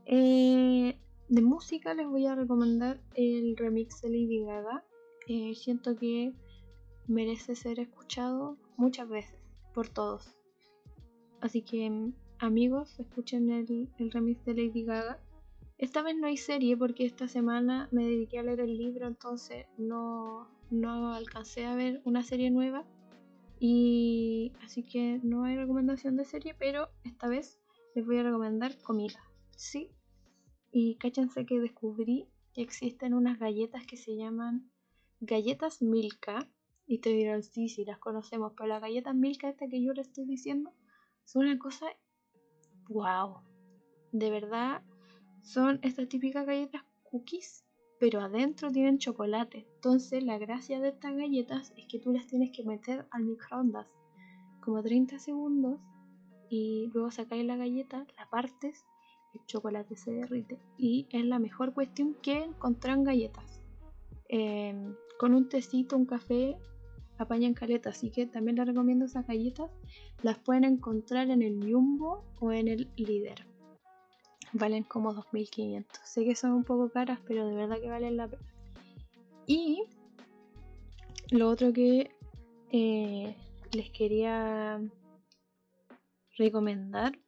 Eh, 0.07 0.97
de 1.29 1.43
música 1.43 1.95
les 1.95 2.07
voy 2.07 2.27
a 2.27 2.35
recomendar 2.35 3.01
el 3.15 3.57
remix 3.57 4.01
de 4.03 4.09
Lady 4.09 4.45
Gaga. 4.45 4.85
Eh, 5.27 5.55
siento 5.55 5.97
que 5.97 6.33
merece 7.07 7.55
ser 7.55 7.81
escuchado 7.81 8.57
muchas 8.77 9.09
veces 9.09 9.39
por 9.75 9.89
todos. 9.89 10.35
Así 11.41 11.63
que 11.63 12.13
amigos, 12.39 12.99
escuchen 12.99 13.51
el, 13.51 13.89
el 13.99 14.11
remix 14.11 14.45
de 14.45 14.55
Lady 14.55 14.85
Gaga. 14.85 15.21
Esta 15.79 16.03
vez 16.03 16.17
no 16.17 16.27
hay 16.27 16.37
serie 16.37 16.77
porque 16.77 17.07
esta 17.07 17.29
semana 17.29 17.89
me 17.93 18.05
dediqué 18.05 18.41
a 18.41 18.43
leer 18.43 18.61
el 18.61 18.77
libro, 18.77 19.07
entonces 19.07 19.67
no, 19.79 20.49
no 20.71 21.13
alcancé 21.13 21.67
a 21.67 21.77
ver 21.77 22.03
una 22.05 22.25
serie 22.25 22.51
nueva. 22.51 22.85
Y 23.61 24.53
así 24.65 24.83
que 24.83 25.21
no 25.23 25.45
hay 25.45 25.57
recomendación 25.57 26.17
de 26.17 26.25
serie, 26.25 26.55
pero 26.59 26.89
esta 27.05 27.29
vez 27.29 27.61
les 27.95 28.05
voy 28.05 28.19
a 28.19 28.25
recomendar 28.25 28.77
comida. 28.83 29.23
Sí. 29.57 29.93
Y 30.73 30.97
cáchense 30.97 31.47
que 31.47 31.61
descubrí 31.61 32.29
que 32.53 32.63
existen 32.63 33.15
unas 33.15 33.39
galletas 33.39 33.87
que 33.87 33.97
se 33.97 34.17
llaman 34.17 34.71
galletas 35.21 35.81
Milka. 35.81 36.49
Y 36.87 36.99
te 36.99 37.11
dirán, 37.11 37.43
sí, 37.43 37.69
sí, 37.69 37.85
las 37.85 37.99
conocemos, 37.99 38.53
pero 38.57 38.69
las 38.69 38.81
galletas 38.81 39.15
Milka, 39.15 39.49
esta 39.49 39.69
que 39.69 39.83
yo 39.83 39.93
le 39.93 40.03
estoy 40.03 40.25
diciendo, 40.25 40.73
son 41.25 41.45
una 41.45 41.59
cosa. 41.59 41.87
¡Wow! 42.89 43.43
De 44.11 44.31
verdad, 44.31 44.83
son 45.49 45.81
estas 45.83 46.11
típicas 46.11 46.45
galletas 46.45 46.83
cookies, 47.05 47.65
pero 47.99 48.21
adentro 48.21 48.71
tienen 48.71 48.99
chocolate. 48.99 49.67
Entonces 49.77 50.23
la 50.23 50.37
gracia 50.37 50.79
de 50.79 50.89
estas 50.89 51.17
galletas 51.17 51.73
es 51.79 51.87
que 51.87 51.99
tú 51.99 52.13
las 52.13 52.27
tienes 52.27 52.51
que 52.55 52.65
meter 52.65 53.07
al 53.11 53.25
microondas 53.25 53.87
como 54.61 54.83
30 54.83 55.19
segundos 55.19 55.81
y 56.51 56.91
luego 56.93 57.11
sacáis 57.11 57.47
la 57.47 57.57
galleta, 57.57 58.07
la 58.19 58.29
partes, 58.29 58.85
el 59.33 59.41
chocolate 59.47 59.97
se 59.97 60.11
derrite 60.13 60.61
y 60.77 61.07
es 61.11 61.25
la 61.25 61.39
mejor 61.39 61.73
cuestión 61.73 62.15
que 62.21 62.45
encontrar 62.45 63.03
galletas. 63.03 63.63
Em, 64.29 64.95
con 65.19 65.33
un 65.33 65.49
tecito, 65.49 65.97
un 65.97 66.05
café, 66.05 66.59
apañan 67.17 67.55
caleta, 67.55 67.89
así 67.89 68.11
que 68.11 68.27
también 68.27 68.57
les 68.57 68.67
recomiendo 68.67 69.07
esas 69.07 69.27
galletas. 69.27 69.71
Las 70.23 70.39
pueden 70.39 70.65
encontrar 70.65 71.31
en 71.31 71.41
el 71.41 71.73
Jumbo 71.73 72.27
o 72.39 72.53
en 72.53 72.69
el 72.69 72.91
Líder 72.97 73.48
valen 74.53 74.85
como 74.85 75.15
2.500. 75.15 75.87
Sé 76.05 76.25
que 76.25 76.35
son 76.35 76.53
un 76.53 76.65
poco 76.65 76.91
caras, 76.91 77.21
pero 77.27 77.47
de 77.47 77.55
verdad 77.55 77.81
que 77.81 77.89
valen 77.89 78.17
la 78.17 78.29
pena. 78.29 78.43
Y 79.47 79.85
lo 81.31 81.49
otro 81.49 81.73
que 81.73 82.11
eh, 82.71 83.37
les 83.73 83.91
quería 83.91 84.81
recomendar 86.37 87.19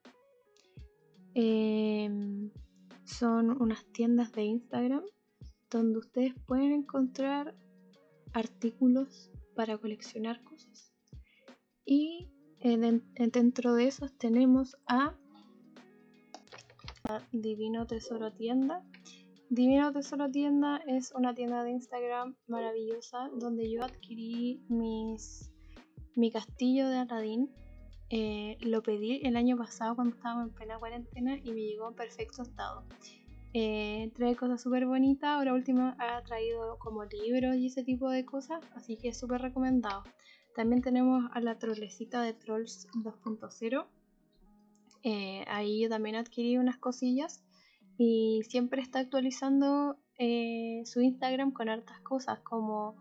em, 1.34 2.50
son 3.04 3.60
unas 3.60 3.84
tiendas 3.92 4.32
de 4.32 4.44
Instagram 4.44 5.02
donde 5.70 5.98
ustedes 5.98 6.34
pueden 6.46 6.72
encontrar 6.72 7.54
artículos 8.32 9.30
para 9.54 9.78
coleccionar 9.78 10.42
cosas. 10.42 10.92
Y 11.84 12.28
dentro 12.62 13.74
de 13.74 13.86
esos 13.86 14.16
tenemos 14.16 14.76
a 14.86 15.16
Divino 17.32 17.86
Tesoro 17.86 18.32
Tienda. 18.32 18.84
Divino 19.48 19.92
Tesoro 19.92 20.30
Tienda 20.30 20.80
es 20.86 21.12
una 21.14 21.34
tienda 21.34 21.64
de 21.64 21.72
Instagram 21.72 22.36
maravillosa 22.46 23.30
donde 23.38 23.70
yo 23.70 23.84
adquirí 23.84 24.62
mi 24.68 26.30
castillo 26.32 26.88
de 26.88 26.98
Aladdin. 26.98 27.50
Eh, 28.12 28.58
lo 28.62 28.82
pedí 28.82 29.20
el 29.24 29.36
año 29.36 29.56
pasado 29.56 29.94
cuando 29.94 30.16
estábamos 30.16 30.48
en 30.48 30.54
plena 30.54 30.78
cuarentena 30.78 31.36
y 31.36 31.52
me 31.52 31.60
llegó 31.60 31.88
en 31.88 31.94
perfecto 31.94 32.42
estado. 32.42 32.84
Eh, 33.52 34.12
trae 34.14 34.36
cosas 34.36 34.62
súper 34.62 34.86
bonitas, 34.86 35.30
ahora 35.30 35.54
último 35.54 35.94
ha 35.98 36.22
traído 36.22 36.78
como 36.78 37.04
libros 37.04 37.56
y 37.56 37.66
ese 37.66 37.82
tipo 37.82 38.08
de 38.08 38.24
cosas, 38.24 38.60
así 38.74 38.96
que 38.96 39.08
es 39.08 39.18
súper 39.18 39.42
recomendado. 39.42 40.04
También 40.54 40.82
tenemos 40.82 41.24
a 41.32 41.40
la 41.40 41.58
trolecita 41.58 42.22
de 42.22 42.32
Trolls 42.32 42.88
2.0 42.94 43.86
eh, 45.02 45.44
ahí 45.48 45.82
yo 45.82 45.88
también 45.88 46.16
adquirí 46.16 46.58
unas 46.58 46.76
cosillas 46.76 47.42
y 47.96 48.42
siempre 48.48 48.82
está 48.82 49.00
actualizando 49.00 49.96
eh, 50.18 50.82
su 50.84 51.00
Instagram 51.00 51.52
con 51.52 51.68
hartas 51.68 52.00
cosas 52.00 52.40
como 52.40 52.96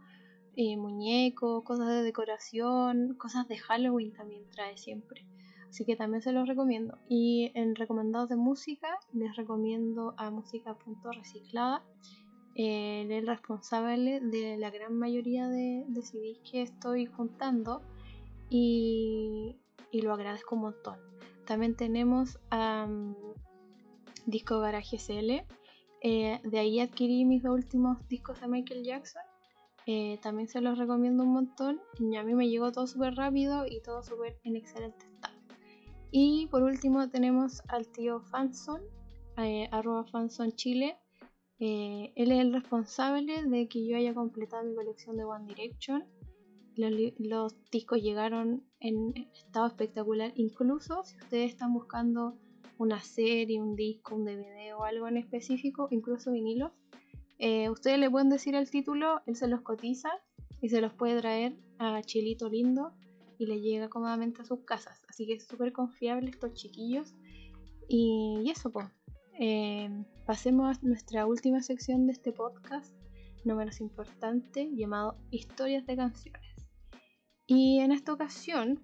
eh, 0.55 0.77
muñecos, 0.77 1.63
cosas 1.63 1.87
de 1.87 2.03
decoración, 2.03 3.15
cosas 3.15 3.47
de 3.47 3.57
Halloween 3.57 4.13
también 4.13 4.49
trae 4.49 4.77
siempre. 4.77 5.25
Así 5.69 5.85
que 5.85 5.95
también 5.95 6.21
se 6.21 6.31
los 6.31 6.47
recomiendo. 6.47 6.97
Y 7.07 7.51
en 7.53 7.75
recomendados 7.75 8.29
de 8.29 8.35
música 8.35 8.97
les 9.13 9.35
recomiendo 9.35 10.15
a 10.17 10.31
Música.reciclada. 10.31 11.83
él 12.55 13.11
es 13.11 13.19
el 13.19 13.27
responsable 13.27 14.19
de 14.19 14.57
la 14.57 14.71
gran 14.71 14.97
mayoría 14.97 15.47
de, 15.47 15.85
de 15.87 16.39
que 16.49 16.63
estoy 16.63 17.05
juntando 17.05 17.83
y, 18.49 19.57
y 19.91 20.01
lo 20.01 20.13
agradezco 20.13 20.55
un 20.55 20.61
montón. 20.61 21.09
También 21.49 21.75
tenemos 21.75 22.37
Disco 24.27 24.59
Garage 24.59 24.99
SL. 24.99 25.43
Eh, 25.99 26.39
de 26.43 26.59
ahí 26.59 26.79
adquirí 26.79 27.25
mis 27.25 27.41
dos 27.41 27.55
últimos 27.55 28.07
discos 28.07 28.39
de 28.39 28.47
Michael 28.47 28.83
Jackson. 28.83 29.23
Eh, 29.87 30.19
también 30.21 30.47
se 30.47 30.61
los 30.61 30.77
recomiendo 30.77 31.23
un 31.23 31.33
montón. 31.33 31.81
Y 31.97 32.15
a 32.17 32.23
mí 32.23 32.35
me 32.35 32.47
llegó 32.47 32.71
todo 32.71 32.85
súper 32.85 33.15
rápido 33.15 33.65
y 33.65 33.81
todo 33.81 34.03
súper 34.03 34.37
en 34.43 34.57
excelente 34.57 35.07
estado. 35.07 35.33
Y 36.11 36.45
por 36.51 36.61
último 36.61 37.09
tenemos 37.09 37.63
al 37.67 37.87
tío 37.87 38.21
Fanson, 38.21 38.83
eh, 39.37 39.67
arroba 39.71 40.05
Fanson 40.05 40.51
Chile. 40.51 40.99
él 41.57 42.31
es 42.31 42.39
el 42.39 42.53
responsable 42.53 43.43
de 43.45 43.67
que 43.67 43.87
yo 43.87 43.97
haya 43.97 44.13
completado 44.13 44.65
mi 44.65 44.75
colección 44.75 45.17
de 45.17 45.23
One 45.23 45.47
Direction 45.47 46.05
los, 46.79 47.55
discos 47.71 48.01
llegaron 48.01 48.63
en 48.79 49.13
estado 49.33 49.67
espectacular. 49.67 50.31
Incluso 50.35 51.03
si 51.03 51.17
ustedes 51.17 51.51
están 51.51 51.73
buscando 51.73 52.37
una 52.77 53.01
serie, 53.01 53.61
un 53.61 53.75
disco, 53.75 54.15
un 54.15 54.25
DVD 54.25 54.73
o 54.77 54.83
algo 54.83 55.07
en 55.07 55.17
específico, 55.17 55.87
incluso 55.91 56.31
vinilos, 56.31 56.71
eh, 57.37 57.69
ustedes 57.69 57.99
le 57.99 58.09
pueden 58.09 58.29
decir 58.29 58.55
el 58.55 58.69
título, 58.69 59.21
él 59.25 59.35
se 59.35 59.47
los 59.47 59.61
cotiza 59.61 60.09
y 60.61 60.69
se 60.69 60.81
los 60.81 60.93
puede 60.93 61.19
traer 61.19 61.55
a 61.77 62.01
Chilito 62.01 62.49
Lindo 62.49 62.93
y 63.37 63.45
le 63.45 63.61
llega 63.61 63.89
cómodamente 63.89 64.41
a 64.41 64.45
sus 64.45 64.59
casas. 64.61 65.03
Así 65.07 65.25
que 65.25 65.33
es 65.33 65.45
súper 65.45 65.71
confiable 65.71 66.29
estos 66.29 66.53
chiquillos. 66.53 67.15
Y, 67.87 68.49
eso, 68.49 68.71
pues. 68.71 68.85
pasemos 70.25 70.77
a 70.77 70.79
nuestra 70.81 71.25
última 71.25 71.61
sección 71.61 72.05
de 72.05 72.13
este 72.13 72.31
podcast, 72.31 72.93
no 73.45 73.55
menos 73.55 73.79
importante, 73.79 74.69
llamado 74.75 75.17
Historias 75.31 75.85
de 75.85 75.95
canciones. 75.95 76.48
Y 77.51 77.79
en 77.79 77.91
esta 77.91 78.13
ocasión, 78.13 78.79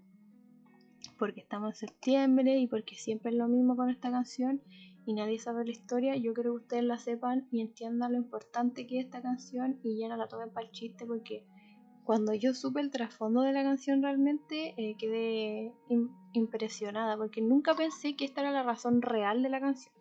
porque 1.19 1.39
estamos 1.39 1.69
en 1.69 1.87
septiembre 1.87 2.57
y 2.57 2.65
porque 2.65 2.95
siempre 2.95 3.29
es 3.29 3.37
lo 3.37 3.47
mismo 3.47 3.75
con 3.75 3.91
esta 3.91 4.09
canción 4.09 4.59
y 5.05 5.13
nadie 5.13 5.37
sabe 5.37 5.65
la 5.65 5.71
historia, 5.71 6.15
yo 6.15 6.33
quiero 6.33 6.53
que 6.53 6.63
ustedes 6.63 6.83
la 6.83 6.97
sepan 6.97 7.47
y 7.51 7.61
entiendan 7.61 8.13
lo 8.13 8.17
importante 8.17 8.87
que 8.87 8.97
es 8.97 9.05
esta 9.05 9.21
canción 9.21 9.79
y 9.83 9.99
ya 9.99 10.07
no 10.07 10.17
la 10.17 10.27
tomen 10.27 10.49
para 10.49 10.65
el 10.65 10.71
chiste 10.71 11.05
porque 11.05 11.45
cuando 12.05 12.33
yo 12.33 12.55
supe 12.55 12.81
el 12.81 12.89
trasfondo 12.89 13.41
de 13.41 13.53
la 13.53 13.61
canción 13.61 14.01
realmente 14.01 14.73
eh, 14.77 14.95
quedé 14.97 15.71
impresionada 16.33 17.17
porque 17.17 17.43
nunca 17.43 17.75
pensé 17.75 18.15
que 18.15 18.25
esta 18.25 18.41
era 18.41 18.51
la 18.51 18.63
razón 18.63 19.03
real 19.03 19.43
de 19.43 19.49
la 19.49 19.59
canción. 19.59 19.93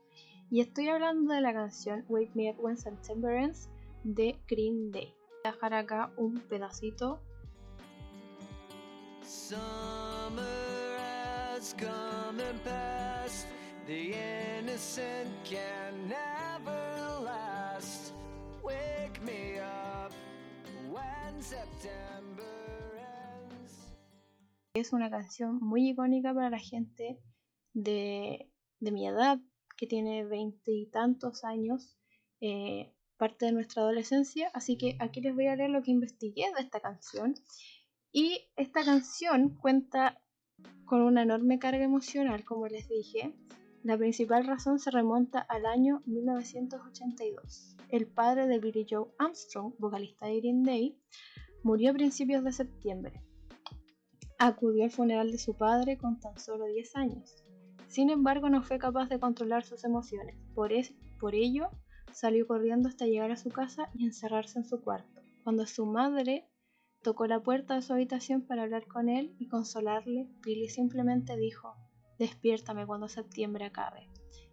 Y 0.51 0.63
estoy 0.63 0.89
hablando 0.89 1.35
de 1.35 1.43
la 1.43 1.53
canción 1.53 2.07
Wake 2.09 2.33
Me 2.35 2.51
Up 2.51 2.65
When 2.65 2.79
September 2.79 3.35
Ends 3.35 3.69
de 4.05 4.39
Green 4.49 4.91
Day. 4.91 5.15
Voy 5.29 5.51
a 5.51 5.53
dejar 5.53 5.75
acá 5.75 6.15
un 6.17 6.41
pedacito. 6.49 7.21
Summer 9.27 10.99
has 10.99 11.75
come 11.79 12.41
and 12.41 12.63
passed. 12.65 13.47
The 13.87 14.15
innocent 14.59 15.31
can 15.45 16.09
never 16.09 17.25
last. 17.25 18.13
Wake 18.63 19.21
me 19.23 19.59
up. 19.59 20.13
Es 24.75 24.93
una 24.93 25.09
canción 25.09 25.61
muy 25.61 25.91
icónica 25.91 26.35
para 26.35 26.51
la 26.51 26.59
gente 26.59 27.21
de, 27.75 28.51
mi 28.81 29.07
edad, 29.07 29.39
que 29.77 29.87
tiene 29.87 30.25
veinte 30.25 30.73
y 30.73 30.87
tantos 30.87 31.45
años, 31.45 31.97
eh, 32.41 32.93
parte 33.17 33.47
de 33.47 33.53
nuestra 33.53 33.83
adolescencia. 33.83 34.51
Así 34.53 34.77
que 34.77 34.97
aquí 34.99 35.21
les 35.21 35.33
voy 35.33 35.47
a 35.47 35.55
leer 35.55 35.71
lo 35.71 35.83
que 35.83 35.93
investigué 35.93 36.53
de 36.57 36.63
esta 36.63 36.81
canción. 36.81 37.37
Y 38.17 38.49
esta 38.55 38.85
canción 38.85 39.57
cuenta 39.61 40.23
con 40.85 41.03
una 41.03 41.23
enorme 41.23 41.59
carga 41.59 41.83
emocional, 41.83 42.45
como 42.45 42.69
les 42.69 42.89
dije. 42.89 43.35
La 43.83 43.99
principal 43.99 44.47
razón 44.47 44.79
se 44.79 44.93
remonta 44.93 45.41
al 45.41 45.67
año 45.67 46.01
1982. 46.07 47.77
El 47.89 48.07
padre 48.07 48.47
de 48.47 48.61
Billy 48.61 48.87
Joe 48.89 49.09
Armstrong, 49.19 49.75
vocalista 49.81 50.27
de 50.27 50.37
Green 50.37 50.63
Day, 50.63 50.97
murió 51.65 51.91
a 51.91 51.95
principios 51.95 52.45
de 52.45 52.53
septiembre. 52.53 53.21
Acudió 54.39 54.85
al 54.85 54.93
funeral 54.93 55.33
de 55.33 55.39
su 55.39 55.57
padre 55.57 55.99
con 55.99 56.21
tan 56.21 56.39
solo 56.39 56.67
10 56.67 56.95
años. 56.95 57.45
Sin 57.89 58.11
embargo, 58.11 58.49
no 58.49 58.63
fue 58.63 58.79
capaz 58.79 59.09
de 59.09 59.19
controlar 59.19 59.65
sus 59.65 59.83
emociones. 59.83 60.37
Por, 60.55 60.71
por 61.19 61.35
ello, 61.35 61.69
salió 62.13 62.47
corriendo 62.47 62.89
hasta 62.89 63.07
llegar 63.07 63.33
a 63.33 63.37
su 63.37 63.51
casa 63.51 63.91
y 63.93 64.05
encerrarse 64.05 64.61
en 64.61 64.67
su 64.67 64.81
cuarto. 64.81 65.21
Cuando 65.43 65.67
su 65.67 65.85
madre 65.85 66.49
tocó 67.05 67.27
la 67.27 67.41
puerta 67.41 67.75
de 67.75 67.83
su 67.83 67.93
habitación 67.93 68.43
para 68.43 68.63
hablar 68.63 68.89
con 68.89 69.09
él 69.09 69.37
y 69.39 69.47
consolarle, 69.47 70.27
Billy 70.43 70.69
simplemente 70.69 71.37
dijo, 71.37 71.77
despiértame 72.19 72.87
cuando 72.87 73.09
septiembre 73.09 73.67
acabe. 73.67 74.09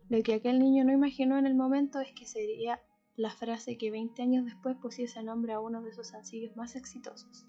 Lo 0.10 0.22
que 0.22 0.36
aquel 0.36 0.60
niño 0.60 0.84
no 0.84 0.92
imaginó 0.92 1.40
en 1.40 1.48
el 1.48 1.56
momento 1.56 2.02
es 2.02 2.12
que 2.12 2.28
sería 2.28 2.82
la 3.16 3.32
frase 3.32 3.78
que 3.78 3.90
20 3.90 4.22
años 4.22 4.46
después 4.46 4.76
pusiese 4.76 5.24
nombre 5.24 5.54
a 5.54 5.62
uno 5.62 5.82
de 5.82 5.94
sus 5.94 6.08
sencillos 6.08 6.56
más 6.58 6.76
exitosos. 6.76 7.48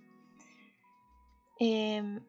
Em, 1.58 2.20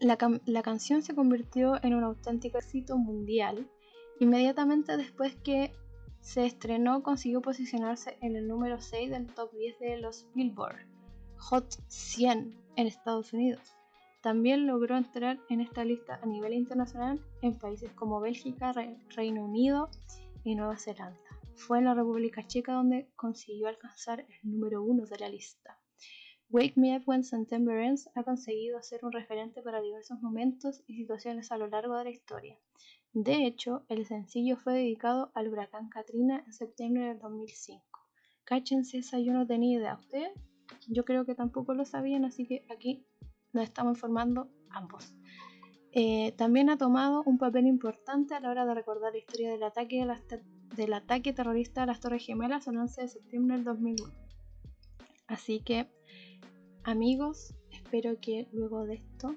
la, 0.00 0.18
la, 0.46 0.62
canción 0.62 1.02
se 1.02 1.14
convirtió 1.14 1.82
en 1.84 1.94
un 1.94 2.02
auténtico 2.02 2.58
éxito 2.58 2.98
mundial. 2.98 3.70
Inmediatamente 4.18 4.96
después 4.96 5.36
que 5.36 5.72
se 6.20 6.44
estrenó 6.44 7.04
consiguió 7.04 7.40
posicionarse 7.40 8.18
en 8.20 8.34
el 8.34 8.48
número 8.48 8.80
6 8.80 9.10
del 9.10 9.26
top 9.32 9.52
10 9.52 9.78
de 9.78 9.96
los 9.98 10.26
Billboard 10.34 10.95
Hot 11.38 11.76
100 11.88 12.54
en 12.76 12.86
Estados 12.86 13.32
Unidos. 13.32 13.76
También 14.22 14.66
logró 14.66 14.96
entrar 14.96 15.38
en 15.48 15.60
esta 15.60 15.84
lista 15.84 16.18
a 16.22 16.26
nivel 16.26 16.52
internacional 16.54 17.20
en 17.42 17.58
países 17.58 17.92
como 17.92 18.20
Bélgica, 18.20 18.74
Reino 19.14 19.44
Unido 19.44 19.88
y 20.42 20.54
Nueva 20.54 20.76
Zelanda. 20.76 21.20
Fue 21.54 21.78
en 21.78 21.84
la 21.84 21.94
República 21.94 22.46
Checa 22.46 22.72
donde 22.72 23.08
consiguió 23.16 23.68
alcanzar 23.68 24.20
el 24.20 24.50
número 24.50 24.82
uno 24.82 25.04
de 25.06 25.18
la 25.18 25.28
lista. 25.28 25.78
Wake 26.48 26.74
Me 26.76 26.96
Up 26.96 27.02
When 27.06 27.24
September 27.24 27.78
Ends 27.78 28.08
ha 28.14 28.22
conseguido 28.22 28.82
ser 28.82 29.04
un 29.04 29.12
referente 29.12 29.62
para 29.62 29.80
diversos 29.80 30.20
momentos 30.22 30.82
y 30.86 30.96
situaciones 30.96 31.50
a 31.50 31.58
lo 31.58 31.66
largo 31.66 31.96
de 31.96 32.04
la 32.04 32.10
historia. 32.10 32.58
De 33.12 33.46
hecho, 33.46 33.84
el 33.88 34.06
sencillo 34.06 34.56
fue 34.56 34.74
dedicado 34.74 35.32
al 35.34 35.48
huracán 35.48 35.88
Katrina 35.88 36.44
en 36.46 36.52
septiembre 36.52 37.06
del 37.06 37.18
2005. 37.18 37.82
Cáchense 38.44 38.98
esa, 38.98 39.18
yo 39.18 39.32
no 39.32 39.46
tenía 39.46 39.78
idea. 39.78 39.94
¿Ustedes? 39.94 40.32
Yo 40.88 41.04
creo 41.04 41.24
que 41.24 41.34
tampoco 41.34 41.74
lo 41.74 41.84
sabían, 41.84 42.24
así 42.24 42.46
que 42.46 42.64
aquí 42.70 43.04
nos 43.52 43.64
estamos 43.64 43.96
informando 43.96 44.48
ambos. 44.70 45.14
Eh, 45.92 46.32
también 46.36 46.68
ha 46.68 46.76
tomado 46.76 47.22
un 47.24 47.38
papel 47.38 47.66
importante 47.66 48.34
a 48.34 48.40
la 48.40 48.50
hora 48.50 48.66
de 48.66 48.74
recordar 48.74 49.12
la 49.12 49.18
historia 49.18 49.50
del 49.50 49.62
ataque, 49.62 50.06
del 50.76 50.92
ataque 50.92 51.32
terrorista 51.32 51.82
a 51.82 51.86
las 51.86 52.00
Torres 52.00 52.24
Gemelas 52.26 52.66
el 52.66 52.76
11 52.76 53.00
de 53.00 53.08
septiembre 53.08 53.56
del 53.56 53.64
2001. 53.64 54.12
Así 55.26 55.60
que, 55.60 55.88
amigos, 56.84 57.54
espero 57.70 58.20
que 58.20 58.46
luego 58.52 58.84
de 58.84 58.94
esto, 58.94 59.34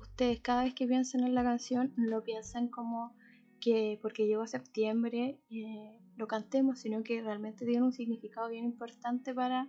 ustedes 0.00 0.40
cada 0.40 0.64
vez 0.64 0.74
que 0.74 0.86
piensen 0.86 1.24
en 1.24 1.34
la 1.34 1.42
canción, 1.42 1.92
lo 1.96 2.22
piensen 2.22 2.68
como 2.68 3.14
que 3.60 3.98
porque 4.00 4.26
llegó 4.26 4.46
septiembre 4.46 5.38
eh, 5.50 5.98
lo 6.16 6.26
cantemos, 6.26 6.78
sino 6.78 7.02
que 7.02 7.20
realmente 7.22 7.66
tiene 7.66 7.82
un 7.82 7.92
significado 7.92 8.48
bien 8.48 8.64
importante 8.64 9.34
para 9.34 9.68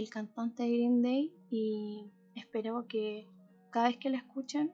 el 0.00 0.10
cantante 0.10 0.68
Green 0.68 1.02
Day 1.02 1.32
y 1.50 2.10
espero 2.34 2.86
que 2.86 3.26
cada 3.70 3.88
vez 3.88 3.96
que 3.96 4.10
la 4.10 4.18
escuchen 4.18 4.72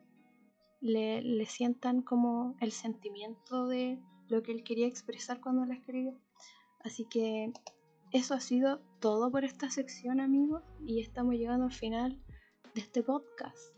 le, 0.80 1.46
sientan 1.46 2.02
como 2.02 2.56
el 2.60 2.72
sentimiento 2.72 3.68
de 3.68 4.00
lo 4.28 4.42
que 4.42 4.52
él 4.52 4.64
quería 4.64 4.88
expresar 4.88 5.40
cuando 5.40 5.64
la 5.64 5.74
escribió. 5.74 6.18
Así 6.80 7.06
que 7.08 7.52
eso 8.10 8.34
ha 8.34 8.40
sido 8.40 8.80
todo 9.00 9.30
por 9.30 9.44
esta 9.44 9.70
sección 9.70 10.18
amigos 10.18 10.62
y 10.84 11.00
estamos 11.00 11.34
llegando 11.34 11.66
al 11.66 11.72
final 11.72 12.20
de 12.74 12.80
este 12.80 13.02
podcast. 13.02 13.76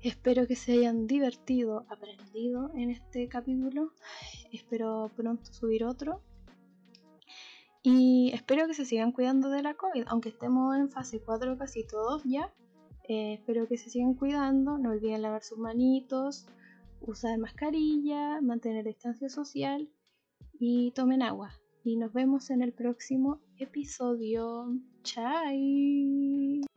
Espero 0.00 0.46
que 0.46 0.56
se 0.56 0.72
hayan 0.72 1.06
divertido, 1.06 1.84
aprendido 1.90 2.70
en 2.74 2.90
este 2.90 3.28
capítulo. 3.28 3.92
Espero 4.52 5.10
pronto 5.14 5.52
subir 5.52 5.84
otro. 5.84 6.22
Y 7.82 8.30
espero 8.34 8.66
que 8.66 8.74
se 8.74 8.84
sigan 8.84 9.12
cuidando 9.12 9.50
de 9.50 9.62
la 9.62 9.74
COVID, 9.74 10.04
aunque 10.08 10.30
estemos 10.30 10.76
en 10.76 10.90
fase 10.90 11.20
4 11.20 11.56
casi 11.58 11.86
todos 11.86 12.22
ya. 12.24 12.52
Eh, 13.08 13.34
espero 13.34 13.66
que 13.66 13.78
se 13.78 13.88
sigan 13.88 14.14
cuidando, 14.14 14.76
no 14.76 14.90
olviden 14.90 15.22
lavar 15.22 15.42
sus 15.42 15.58
manitos, 15.58 16.46
usar 17.00 17.38
mascarilla, 17.38 18.40
mantener 18.40 18.84
distancia 18.84 19.28
social 19.28 19.88
y 20.58 20.90
tomen 20.92 21.22
agua. 21.22 21.52
Y 21.84 21.96
nos 21.96 22.12
vemos 22.12 22.50
en 22.50 22.62
el 22.62 22.72
próximo 22.72 23.40
episodio. 23.58 24.66
Chao. 25.04 26.67